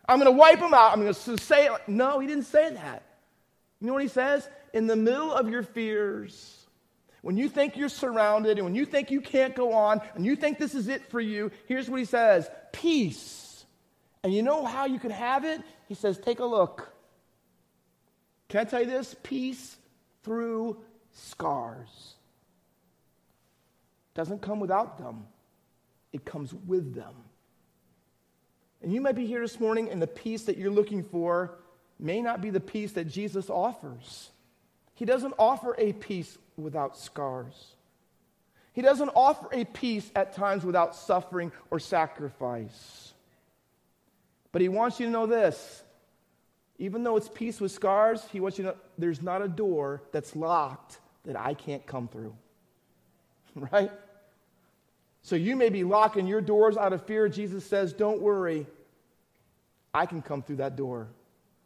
I'm 0.08 0.18
going 0.18 0.32
to 0.32 0.36
wipe 0.36 0.58
them 0.58 0.72
out. 0.72 0.92
I'm 0.92 1.02
going 1.02 1.12
to 1.12 1.38
say, 1.38 1.66
it. 1.66 1.72
no, 1.86 2.18
he 2.18 2.26
didn't 2.26 2.44
say 2.44 2.72
that. 2.72 3.02
You 3.80 3.86
know 3.86 3.92
what 3.92 4.02
he 4.02 4.08
says? 4.08 4.48
In 4.72 4.86
the 4.86 4.96
middle 4.96 5.32
of 5.32 5.50
your 5.50 5.62
fears, 5.62 6.66
when 7.20 7.36
you 7.36 7.48
think 7.48 7.76
you're 7.76 7.88
surrounded 7.88 8.56
and 8.56 8.64
when 8.64 8.74
you 8.74 8.86
think 8.86 9.10
you 9.10 9.20
can't 9.20 9.54
go 9.54 9.74
on 9.74 10.00
and 10.14 10.24
you 10.24 10.36
think 10.36 10.58
this 10.58 10.74
is 10.74 10.88
it 10.88 11.10
for 11.10 11.20
you, 11.20 11.50
here's 11.66 11.90
what 11.90 11.98
he 11.98 12.06
says 12.06 12.48
peace. 12.72 13.64
And 14.22 14.32
you 14.32 14.42
know 14.42 14.64
how 14.64 14.86
you 14.86 14.98
can 14.98 15.10
have 15.10 15.44
it? 15.44 15.60
He 15.86 15.94
says, 15.94 16.18
take 16.18 16.40
a 16.40 16.44
look. 16.44 16.92
Can 18.48 18.60
I 18.60 18.64
tell 18.64 18.80
you 18.80 18.86
this? 18.86 19.14
Peace 19.22 19.76
through 20.22 20.78
scars. 21.16 22.14
Doesn't 24.14 24.42
come 24.42 24.60
without 24.60 24.98
them, 24.98 25.26
it 26.12 26.24
comes 26.24 26.52
with 26.52 26.94
them. 26.94 27.14
And 28.82 28.92
you 28.92 29.00
might 29.00 29.16
be 29.16 29.26
here 29.26 29.40
this 29.40 29.58
morning, 29.58 29.90
and 29.90 30.00
the 30.00 30.06
peace 30.06 30.44
that 30.44 30.56
you're 30.58 30.70
looking 30.70 31.02
for 31.02 31.58
may 31.98 32.20
not 32.20 32.40
be 32.40 32.50
the 32.50 32.60
peace 32.60 32.92
that 32.92 33.06
Jesus 33.06 33.50
offers. 33.50 34.30
He 34.94 35.04
doesn't 35.04 35.34
offer 35.38 35.74
a 35.78 35.92
peace 35.92 36.36
without 36.56 36.96
scars. 36.96 37.74
He 38.72 38.82
doesn't 38.82 39.10
offer 39.10 39.48
a 39.52 39.64
peace 39.64 40.10
at 40.14 40.34
times 40.34 40.64
without 40.64 40.94
suffering 40.94 41.52
or 41.70 41.78
sacrifice. 41.78 43.12
But 44.52 44.62
he 44.62 44.68
wants 44.68 45.00
you 45.00 45.06
to 45.06 45.12
know 45.12 45.26
this 45.26 45.82
Even 46.78 47.02
though 47.02 47.16
it's 47.16 47.28
peace 47.28 47.60
with 47.60 47.72
scars, 47.72 48.22
he 48.32 48.40
wants 48.40 48.58
you 48.58 48.64
to 48.64 48.70
know 48.70 48.76
there's 48.98 49.22
not 49.22 49.42
a 49.42 49.48
door 49.48 50.02
that's 50.12 50.36
locked 50.36 50.98
that 51.26 51.38
I 51.38 51.54
can't 51.54 51.86
come 51.86 52.08
through. 52.08 52.34
right? 53.54 53.90
So 55.22 55.36
you 55.36 55.56
may 55.56 55.68
be 55.68 55.84
locking 55.84 56.26
your 56.26 56.40
doors 56.40 56.76
out 56.76 56.92
of 56.92 57.04
fear. 57.04 57.28
Jesus 57.28 57.64
says, 57.64 57.92
Don't 57.92 58.20
worry, 58.20 58.66
I 59.92 60.06
can 60.06 60.22
come 60.22 60.42
through 60.42 60.56
that 60.56 60.76
door. 60.76 61.08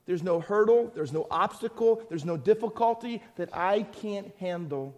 There's 0.06 0.22
no 0.22 0.40
hurdle, 0.40 0.90
there's 0.94 1.12
no 1.12 1.26
obstacle, 1.30 2.02
there's 2.08 2.24
no 2.24 2.36
difficulty 2.36 3.22
that 3.36 3.50
I 3.54 3.82
can't 3.82 4.32
handle. 4.38 4.94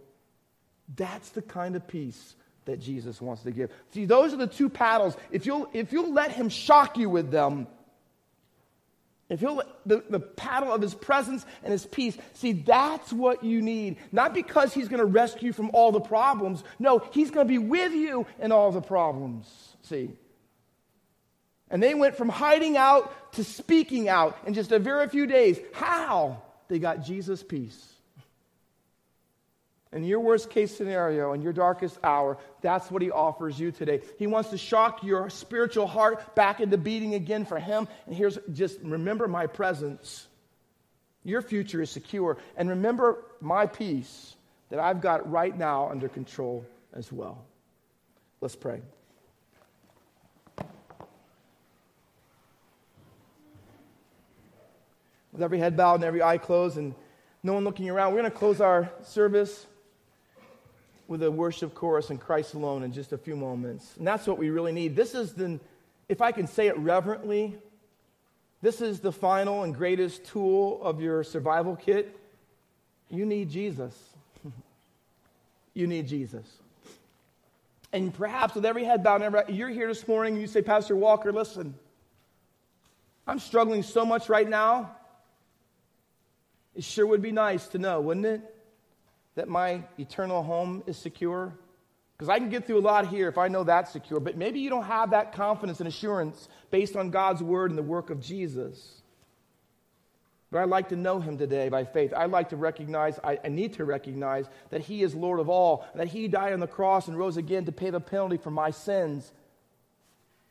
That's 0.96 1.30
the 1.30 1.42
kind 1.42 1.76
of 1.76 1.86
peace 1.86 2.34
that 2.64 2.80
Jesus 2.80 3.20
wants 3.20 3.42
to 3.42 3.50
give. 3.50 3.70
See, 3.92 4.04
those 4.04 4.32
are 4.32 4.36
the 4.36 4.46
two 4.46 4.68
paddles. 4.68 5.16
If 5.30 5.44
you'll, 5.44 5.68
if 5.72 5.92
you'll 5.92 6.12
let 6.12 6.32
Him 6.32 6.48
shock 6.48 6.96
you 6.96 7.10
with 7.10 7.30
them, 7.30 7.66
if 9.32 9.40
he'll, 9.40 9.62
the, 9.86 10.04
the 10.10 10.20
paddle 10.20 10.70
of 10.70 10.82
his 10.82 10.92
presence 10.92 11.46
and 11.62 11.72
his 11.72 11.86
peace, 11.86 12.18
see, 12.34 12.52
that's 12.52 13.14
what 13.14 13.42
you 13.42 13.62
need. 13.62 13.96
Not 14.12 14.34
because 14.34 14.74
he's 14.74 14.88
going 14.88 15.00
to 15.00 15.06
rescue 15.06 15.46
you 15.46 15.52
from 15.54 15.70
all 15.72 15.90
the 15.90 16.00
problems. 16.00 16.62
No, 16.78 16.98
he's 17.12 17.30
going 17.30 17.46
to 17.46 17.50
be 17.50 17.56
with 17.56 17.92
you 17.94 18.26
in 18.38 18.52
all 18.52 18.70
the 18.72 18.82
problems. 18.82 19.46
See? 19.84 20.10
And 21.70 21.82
they 21.82 21.94
went 21.94 22.14
from 22.14 22.28
hiding 22.28 22.76
out 22.76 23.32
to 23.32 23.42
speaking 23.42 24.06
out 24.06 24.36
in 24.46 24.52
just 24.52 24.70
a 24.70 24.78
very 24.78 25.08
few 25.08 25.26
days. 25.26 25.58
How? 25.72 26.42
They 26.68 26.78
got 26.78 27.02
Jesus' 27.02 27.42
peace. 27.42 27.91
In 29.92 30.04
your 30.04 30.20
worst 30.20 30.48
case 30.48 30.74
scenario, 30.74 31.34
in 31.34 31.42
your 31.42 31.52
darkest 31.52 31.98
hour, 32.02 32.38
that's 32.62 32.90
what 32.90 33.02
he 33.02 33.10
offers 33.10 33.60
you 33.60 33.70
today. 33.70 34.00
He 34.18 34.26
wants 34.26 34.48
to 34.50 34.58
shock 34.58 35.04
your 35.04 35.28
spiritual 35.28 35.86
heart 35.86 36.34
back 36.34 36.60
into 36.60 36.78
beating 36.78 37.12
again 37.12 37.44
for 37.44 37.58
him. 37.58 37.86
And 38.06 38.14
here's 38.14 38.38
just 38.52 38.80
remember 38.80 39.28
my 39.28 39.46
presence. 39.46 40.26
Your 41.24 41.42
future 41.42 41.82
is 41.82 41.90
secure. 41.90 42.38
And 42.56 42.70
remember 42.70 43.22
my 43.40 43.66
peace 43.66 44.34
that 44.70 44.78
I've 44.78 45.02
got 45.02 45.30
right 45.30 45.56
now 45.56 45.90
under 45.90 46.08
control 46.08 46.64
as 46.94 47.12
well. 47.12 47.44
Let's 48.40 48.56
pray. 48.56 48.80
With 55.32 55.42
every 55.42 55.58
head 55.58 55.76
bowed 55.76 55.96
and 55.96 56.04
every 56.04 56.22
eye 56.22 56.38
closed 56.38 56.78
and 56.78 56.94
no 57.42 57.52
one 57.52 57.64
looking 57.64 57.90
around, 57.90 58.12
we're 58.12 58.20
going 58.20 58.32
to 58.32 58.38
close 58.38 58.60
our 58.60 58.90
service 59.02 59.66
with 61.12 61.22
a 61.22 61.30
worship 61.30 61.74
chorus 61.74 62.08
and 62.08 62.18
Christ 62.18 62.54
alone 62.54 62.82
in 62.82 62.90
just 62.90 63.12
a 63.12 63.18
few 63.18 63.36
moments. 63.36 63.94
And 63.98 64.06
that's 64.06 64.26
what 64.26 64.38
we 64.38 64.48
really 64.48 64.72
need. 64.72 64.96
This 64.96 65.14
is 65.14 65.34
the, 65.34 65.60
if 66.08 66.22
I 66.22 66.32
can 66.32 66.46
say 66.46 66.68
it 66.68 66.78
reverently, 66.78 67.54
this 68.62 68.80
is 68.80 69.00
the 69.00 69.12
final 69.12 69.62
and 69.62 69.74
greatest 69.74 70.24
tool 70.24 70.82
of 70.82 71.02
your 71.02 71.22
survival 71.22 71.76
kit. 71.76 72.18
You 73.10 73.26
need 73.26 73.50
Jesus. 73.50 73.94
you 75.74 75.86
need 75.86 76.08
Jesus. 76.08 76.46
And 77.92 78.14
perhaps 78.14 78.54
with 78.54 78.64
every 78.64 78.84
head 78.84 79.04
bowed, 79.04 79.20
every, 79.20 79.42
you're 79.48 79.68
here 79.68 79.88
this 79.88 80.08
morning 80.08 80.32
and 80.32 80.40
you 80.40 80.48
say, 80.48 80.62
Pastor 80.62 80.96
Walker, 80.96 81.30
listen, 81.30 81.74
I'm 83.26 83.38
struggling 83.38 83.82
so 83.82 84.06
much 84.06 84.30
right 84.30 84.48
now. 84.48 84.96
It 86.74 86.84
sure 86.84 87.06
would 87.06 87.20
be 87.20 87.32
nice 87.32 87.66
to 87.68 87.78
know, 87.78 88.00
wouldn't 88.00 88.24
it? 88.24 88.51
That 89.34 89.48
my 89.48 89.82
eternal 89.98 90.42
home 90.42 90.82
is 90.86 90.96
secure? 90.96 91.54
Because 92.16 92.28
I 92.28 92.38
can 92.38 92.50
get 92.50 92.66
through 92.66 92.78
a 92.78 92.80
lot 92.80 93.08
here 93.08 93.28
if 93.28 93.38
I 93.38 93.48
know 93.48 93.64
that's 93.64 93.92
secure, 93.92 94.20
but 94.20 94.36
maybe 94.36 94.60
you 94.60 94.70
don't 94.70 94.84
have 94.84 95.10
that 95.10 95.32
confidence 95.32 95.80
and 95.80 95.88
assurance 95.88 96.48
based 96.70 96.94
on 96.94 97.10
God's 97.10 97.42
word 97.42 97.70
and 97.70 97.78
the 97.78 97.82
work 97.82 98.10
of 98.10 98.20
Jesus. 98.20 99.02
But 100.52 100.60
I'd 100.60 100.68
like 100.68 100.90
to 100.90 100.96
know 100.96 101.18
him 101.18 101.38
today 101.38 101.70
by 101.70 101.84
faith. 101.84 102.12
I'd 102.14 102.30
like 102.30 102.50
to 102.50 102.56
recognize, 102.56 103.18
I, 103.24 103.38
I 103.42 103.48
need 103.48 103.72
to 103.74 103.86
recognize 103.86 104.44
that 104.68 104.82
he 104.82 105.02
is 105.02 105.14
Lord 105.14 105.40
of 105.40 105.48
all, 105.48 105.86
that 105.94 106.08
he 106.08 106.28
died 106.28 106.52
on 106.52 106.60
the 106.60 106.66
cross 106.66 107.08
and 107.08 107.18
rose 107.18 107.38
again 107.38 107.64
to 107.64 107.72
pay 107.72 107.88
the 107.88 108.00
penalty 108.00 108.36
for 108.36 108.50
my 108.50 108.70
sins. 108.70 109.32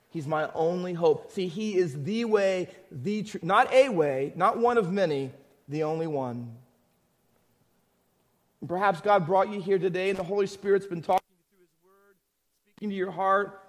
He's 0.09 0.25
my 0.25 0.49
only 0.55 0.93
hope. 0.93 1.31
See, 1.31 1.47
he 1.47 1.77
is 1.77 2.03
the 2.03 2.25
way, 2.25 2.69
the 2.91 3.23
truth, 3.23 3.43
not 3.43 3.71
a 3.71 3.89
way, 3.89 4.33
not 4.35 4.57
one 4.57 4.77
of 4.77 4.91
many, 4.91 5.31
the 5.69 5.83
only 5.83 6.07
one. 6.07 6.57
And 8.61 8.69
perhaps 8.69 9.01
God 9.01 9.25
brought 9.25 9.49
you 9.49 9.59
here 9.59 9.79
today 9.79 10.09
and 10.09 10.17
the 10.17 10.23
Holy 10.23 10.47
Spirit's 10.47 10.85
been 10.85 11.01
talking 11.01 11.19
to 11.27 11.35
you 11.35 11.45
through 11.49 11.65
His 11.65 11.83
Word, 11.83 12.15
speaking 12.69 12.89
to 12.89 12.95
your 12.95 13.11
heart. 13.11 13.59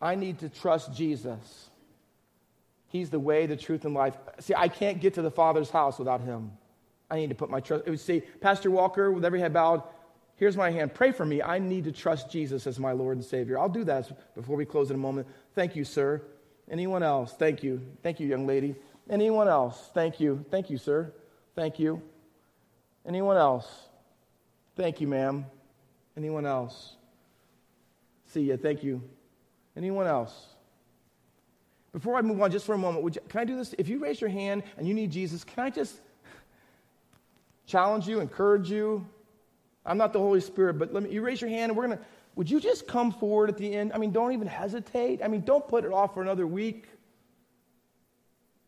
I 0.00 0.14
need 0.14 0.38
to 0.40 0.48
trust 0.48 0.94
Jesus. 0.94 1.70
He's 2.88 3.10
the 3.10 3.18
way, 3.18 3.46
the 3.46 3.56
truth, 3.56 3.84
and 3.84 3.94
life. 3.94 4.14
See, 4.40 4.54
I 4.54 4.68
can't 4.68 5.00
get 5.00 5.14
to 5.14 5.22
the 5.22 5.30
Father's 5.30 5.70
house 5.70 5.98
without 5.98 6.20
Him. 6.20 6.52
I 7.10 7.16
need 7.16 7.30
to 7.30 7.34
put 7.34 7.50
my 7.50 7.60
trust. 7.60 7.84
It 7.86 7.90
would 7.90 8.00
say, 8.00 8.20
Pastor 8.20 8.70
Walker, 8.70 9.10
with 9.10 9.24
every 9.24 9.40
head 9.40 9.52
bowed, 9.52 9.82
here's 10.36 10.56
my 10.56 10.70
hand. 10.70 10.92
Pray 10.94 11.12
for 11.12 11.24
me. 11.24 11.42
I 11.42 11.58
need 11.58 11.84
to 11.84 11.92
trust 11.92 12.30
Jesus 12.30 12.66
as 12.66 12.78
my 12.78 12.92
Lord 12.92 13.16
and 13.16 13.24
Savior. 13.24 13.58
I'll 13.58 13.68
do 13.68 13.84
that 13.84 14.34
before 14.34 14.56
we 14.56 14.64
close 14.64 14.90
in 14.90 14.96
a 14.96 14.98
moment. 14.98 15.26
Thank 15.54 15.76
you, 15.76 15.84
sir. 15.84 16.22
Anyone 16.70 17.02
else? 17.02 17.32
Thank 17.32 17.62
you. 17.62 17.80
Thank 18.02 18.20
you, 18.20 18.26
young 18.26 18.46
lady. 18.46 18.74
Anyone 19.08 19.48
else? 19.48 19.90
Thank 19.94 20.20
you. 20.20 20.44
Thank 20.50 20.68
you, 20.68 20.78
sir. 20.78 21.12
Thank 21.54 21.78
you. 21.78 22.02
Anyone 23.06 23.36
else? 23.36 23.85
Thank 24.76 25.00
you, 25.00 25.08
ma'am. 25.08 25.46
Anyone 26.16 26.46
else? 26.46 26.96
See 28.26 28.42
you. 28.42 28.56
Thank 28.56 28.84
you. 28.84 29.02
Anyone 29.76 30.06
else? 30.06 30.34
Before 31.92 32.16
I 32.16 32.22
move 32.22 32.40
on, 32.42 32.50
just 32.50 32.66
for 32.66 32.74
a 32.74 32.78
moment, 32.78 33.14
you, 33.14 33.20
can 33.28 33.40
I 33.40 33.44
do 33.44 33.56
this? 33.56 33.74
If 33.78 33.88
you 33.88 33.98
raise 33.98 34.20
your 34.20 34.28
hand 34.28 34.64
and 34.76 34.86
you 34.86 34.92
need 34.92 35.10
Jesus, 35.10 35.44
can 35.44 35.64
I 35.64 35.70
just 35.70 35.98
challenge 37.66 38.06
you, 38.06 38.20
encourage 38.20 38.70
you? 38.70 39.06
I'm 39.84 39.96
not 39.96 40.12
the 40.12 40.18
Holy 40.18 40.40
Spirit, 40.40 40.74
but 40.74 40.92
let 40.92 41.04
me, 41.04 41.10
you 41.10 41.22
raise 41.22 41.40
your 41.40 41.48
hand 41.48 41.70
and 41.70 41.76
we're 41.76 41.86
to, 41.86 41.98
would 42.34 42.50
you 42.50 42.60
just 42.60 42.86
come 42.86 43.12
forward 43.12 43.48
at 43.48 43.56
the 43.56 43.72
end? 43.72 43.92
I 43.94 43.98
mean, 43.98 44.12
don't 44.12 44.32
even 44.32 44.46
hesitate. 44.46 45.22
I 45.22 45.28
mean, 45.28 45.40
don't 45.40 45.66
put 45.66 45.84
it 45.84 45.92
off 45.92 46.12
for 46.12 46.20
another 46.20 46.46
week. 46.46 46.86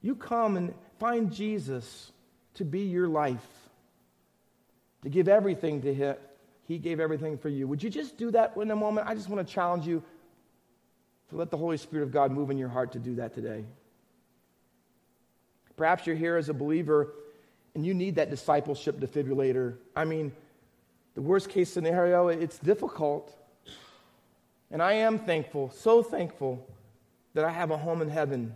You 0.01 0.15
come 0.15 0.57
and 0.57 0.73
find 0.99 1.31
Jesus 1.31 2.13
to 2.55 2.65
be 2.65 2.81
your 2.81 3.09
life 3.09 3.68
to 5.03 5.09
give 5.09 5.29
everything 5.29 5.83
to 5.83 5.95
Him. 5.95 6.17
He 6.65 6.79
gave 6.79 7.01
everything 7.01 7.39
for 7.39 7.49
you. 7.49 7.67
Would 7.67 7.83
you 7.83 7.91
just 7.91 8.19
do 8.19 8.31
that 8.33 8.55
in 8.57 8.71
a 8.71 8.77
moment? 8.77 9.09
I 9.09 9.15
just 9.15 9.29
want 9.29 9.47
to 9.47 9.53
challenge 9.53 9.87
you 9.87 10.03
to 11.31 11.37
let 11.37 11.51
the 11.51 11.57
Holy 11.57 11.77
Spirit 11.77 12.05
of 12.05 12.13
God 12.13 12.31
move 12.31 12.51
in 12.51 12.59
your 12.59 12.69
heart 12.69 12.93
to 12.93 12.99
do 12.99 13.15
that 13.17 13.35
today. 13.35 13.65
Perhaps 15.77 16.07
you're 16.07 16.17
here 16.17 16.37
as 16.37 16.49
a 16.49 16.55
believer 16.55 17.15
and 17.75 17.87
you 17.87 17.95
need 17.95 18.17
that 18.17 18.31
discipleship 18.31 18.99
defibrillator. 18.99 19.77
I 19.95 20.05
mean, 20.05 20.33
the 21.15 21.23
worst 21.23 21.49
case 21.49 21.71
scenario, 21.71 22.29
it's 22.29 22.59
difficult. 22.59 23.35
And 24.71 24.83
I 24.83 24.95
am 24.95 25.19
thankful, 25.19 25.71
so 25.71 26.03
thankful 26.03 26.67
that 27.35 27.45
I 27.45 27.51
have 27.51 27.71
a 27.71 27.77
home 27.77 28.03
in 28.03 28.09
heaven, 28.09 28.55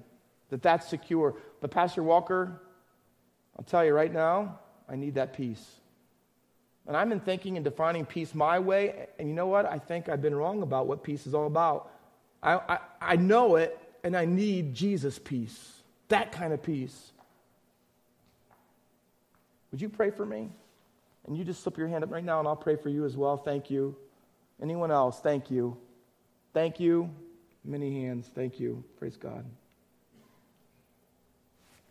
that 0.51 0.63
that's 0.63 0.89
secure. 0.89 1.37
But 1.61 1.71
Pastor 1.71 2.03
Walker, 2.03 2.61
I'll 3.57 3.65
tell 3.65 3.85
you 3.85 3.95
right 3.95 4.13
now, 4.13 4.59
I 4.89 4.97
need 4.97 5.15
that 5.15 5.33
peace. 5.33 5.82
And 6.87 6.97
I've 6.97 7.09
been 7.09 7.21
thinking 7.21 7.57
and 7.57 7.65
defining 7.65 8.05
peace 8.05 8.35
my 8.35 8.59
way, 8.59 9.07
and 9.19 9.29
you 9.29 9.35
know 9.35 9.47
what? 9.47 9.67
I 9.67 9.79
think 9.79 10.09
I've 10.09 10.23
been 10.23 10.35
wrong 10.35 10.63
about 10.63 10.87
what 10.87 11.03
peace 11.03 11.27
is 11.27 11.35
all 11.35 11.47
about. 11.47 11.91
I, 12.43 12.55
I, 12.55 12.79
I 13.01 13.17
know 13.17 13.57
it, 13.57 13.79
and 14.03 14.17
I 14.17 14.25
need 14.25 14.75
Jesus' 14.75 15.19
peace. 15.19 15.73
That 16.09 16.33
kind 16.33 16.53
of 16.53 16.63
peace. 16.63 17.13
Would 19.71 19.81
you 19.81 19.89
pray 19.89 20.11
for 20.11 20.27
me? 20.27 20.51
And 21.27 21.37
you 21.37 21.45
just 21.45 21.63
slip 21.63 21.79
your 21.79 21.87
hand 21.87 22.03
up 22.03 22.11
right 22.11 22.25
now, 22.25 22.41
and 22.41 22.49
I'll 22.49 22.57
pray 22.57 22.77
for 22.77 22.89
you 22.89 23.05
as 23.05 23.17
well. 23.17 23.37
Thank 23.37 23.71
you. 23.71 23.97
Anyone 24.61 24.91
else? 24.91 25.21
Thank 25.21 25.51
you. 25.51 25.77
Thank 26.53 26.81
you. 26.81 27.09
Many 27.65 28.03
hands. 28.03 28.29
Thank 28.35 28.59
you. 28.59 28.83
Praise 28.99 29.17
God. 29.17 29.45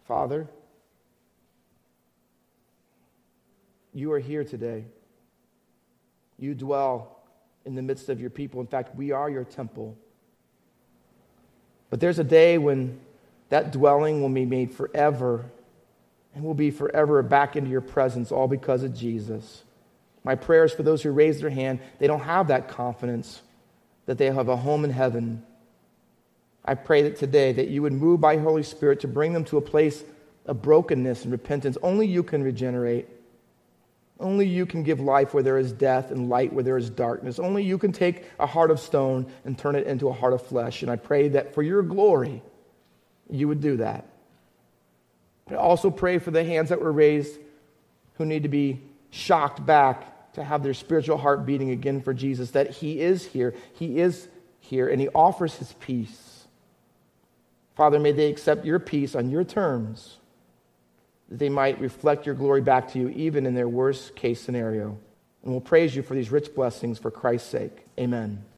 Father, 0.06 0.50
You 3.94 4.12
are 4.14 4.20
here 4.20 4.44
today. 4.44 4.86
You 6.38 6.56
dwell 6.56 7.20
in 7.66 7.76
the 7.76 7.82
midst 7.82 8.10
of 8.10 8.20
your 8.20 8.30
people. 8.30 8.62
In 8.62 8.68
fact, 8.68 8.96
we 8.96 9.12
are 9.12 9.30
your 9.30 9.44
temple. 9.44 9.98
But 11.90 12.00
there's 12.00 12.20
a 12.20 12.24
day 12.24 12.58
when 12.58 13.00
that 13.50 13.72
dwelling 13.72 14.22
will 14.22 14.30
be 14.30 14.46
made 14.46 14.74
forever 14.74 15.46
and 16.34 16.44
will 16.44 16.54
be 16.54 16.72
forever 16.72 17.22
back 17.22 17.56
into 17.56 17.70
your 17.70 17.82
presence, 17.82 18.32
all 18.32 18.48
because 18.48 18.84
of 18.84 18.96
Jesus. 18.96 19.64
My 20.24 20.36
prayers 20.36 20.74
for 20.74 20.84
those 20.84 21.04
who 21.04 21.12
raise 21.12 21.42
their 21.42 21.50
hand, 21.50 21.80
they 22.00 22.08
don't 22.08 22.22
have 22.22 22.48
that 22.48 22.70
confidence 22.70 23.42
that 24.06 24.18
they 24.18 24.28
have 24.28 24.48
a 24.48 24.56
home 24.56 24.86
in 24.86 24.92
heaven. 24.92 25.44
I 26.64 26.76
pray 26.76 27.02
that 27.04 27.18
today 27.18 27.52
that 27.52 27.68
you 27.68 27.82
would 27.82 27.94
move 27.94 28.22
by 28.22 28.38
Holy 28.38 28.64
Spirit 28.64 29.02
to 29.02 29.08
bring 29.08 29.34
them 29.34 29.44
to 29.46 29.58
a 29.58 29.62
place 29.62 30.04
of 30.46 30.62
brokenness 30.62 31.24
and 31.24 31.32
repentance. 31.32 31.78
Only 31.84 32.08
you 32.08 32.24
can 32.24 32.42
regenerate. 32.42 33.08
Only 34.22 34.48
you 34.48 34.66
can 34.66 34.84
give 34.84 35.00
life 35.00 35.34
where 35.34 35.44
there 35.44 35.58
is 35.58 35.74
death 35.74 36.12
and 36.12 36.30
light 36.30 36.54
where 36.54 36.64
there 36.64 36.78
is 36.78 36.90
darkness. 36.90 37.40
Only 37.40 37.64
you 37.64 37.78
can 37.78 37.92
take 37.92 38.26
a 38.40 38.46
heart 38.46 38.70
of 38.70 38.80
stone 38.80 39.26
and 39.44 39.58
turn 39.58 39.76
it 39.76 39.88
into 39.88 40.08
a 40.08 40.14
heart 40.14 40.34
of 40.34 40.46
flesh. 40.46 40.84
And 40.84 40.92
I 40.92 40.96
pray 40.96 41.30
that 41.30 41.56
for 41.56 41.64
your 41.64 41.82
glory, 41.82 42.42
you 43.30 43.48
would 43.48 43.62
do 43.62 43.78
that. 43.78 44.06
But 45.48 45.58
also 45.58 45.90
pray 45.90 46.20
for 46.20 46.32
the 46.32 46.44
hands 46.44 46.70
that 46.70 46.80
were 46.80 46.92
raised 46.92 47.40
who 48.16 48.26
need 48.26 48.44
to 48.44 48.50
be 48.50 48.82
shocked 49.10 49.66
back 49.66 50.34
to 50.34 50.44
have 50.44 50.64
their 50.64 50.74
spiritual 50.74 51.18
heart 51.18 51.46
beating 51.46 51.72
again 51.72 52.00
for 52.02 52.14
Jesus, 52.14 52.52
that 52.52 52.70
He 52.70 53.02
is 53.02 53.26
here. 53.26 53.54
He 53.74 54.00
is 54.00 54.28
here, 54.60 54.88
and 54.88 55.02
He 55.02 55.10
offers 55.10 55.56
His 55.56 55.74
peace. 55.74 56.48
Father, 57.76 58.00
may 58.00 58.12
they 58.12 58.30
accept 58.30 58.66
your 58.66 58.80
peace 58.80 59.16
on 59.16 59.30
your 59.30 59.44
terms, 59.44 60.18
that 61.32 61.40
they 61.40 61.50
might 61.50 61.80
reflect 61.80 62.26
your 62.26 62.36
glory 62.36 62.62
back 62.62 62.92
to 62.92 63.00
you, 63.00 63.10
even 63.10 63.46
in 63.46 63.56
their 63.56 63.70
worst 63.70 64.16
case 64.16 64.42
scenario. 64.42 65.00
And 65.44 65.52
we'll 65.52 65.62
praise 65.62 65.96
you 65.96 66.04
for 66.04 66.14
these 66.14 66.30
rich 66.30 66.54
blessings 66.54 67.00
for 67.00 67.10
Christ's 67.10 67.50
sake. 67.50 67.88
Amen. 67.98 68.44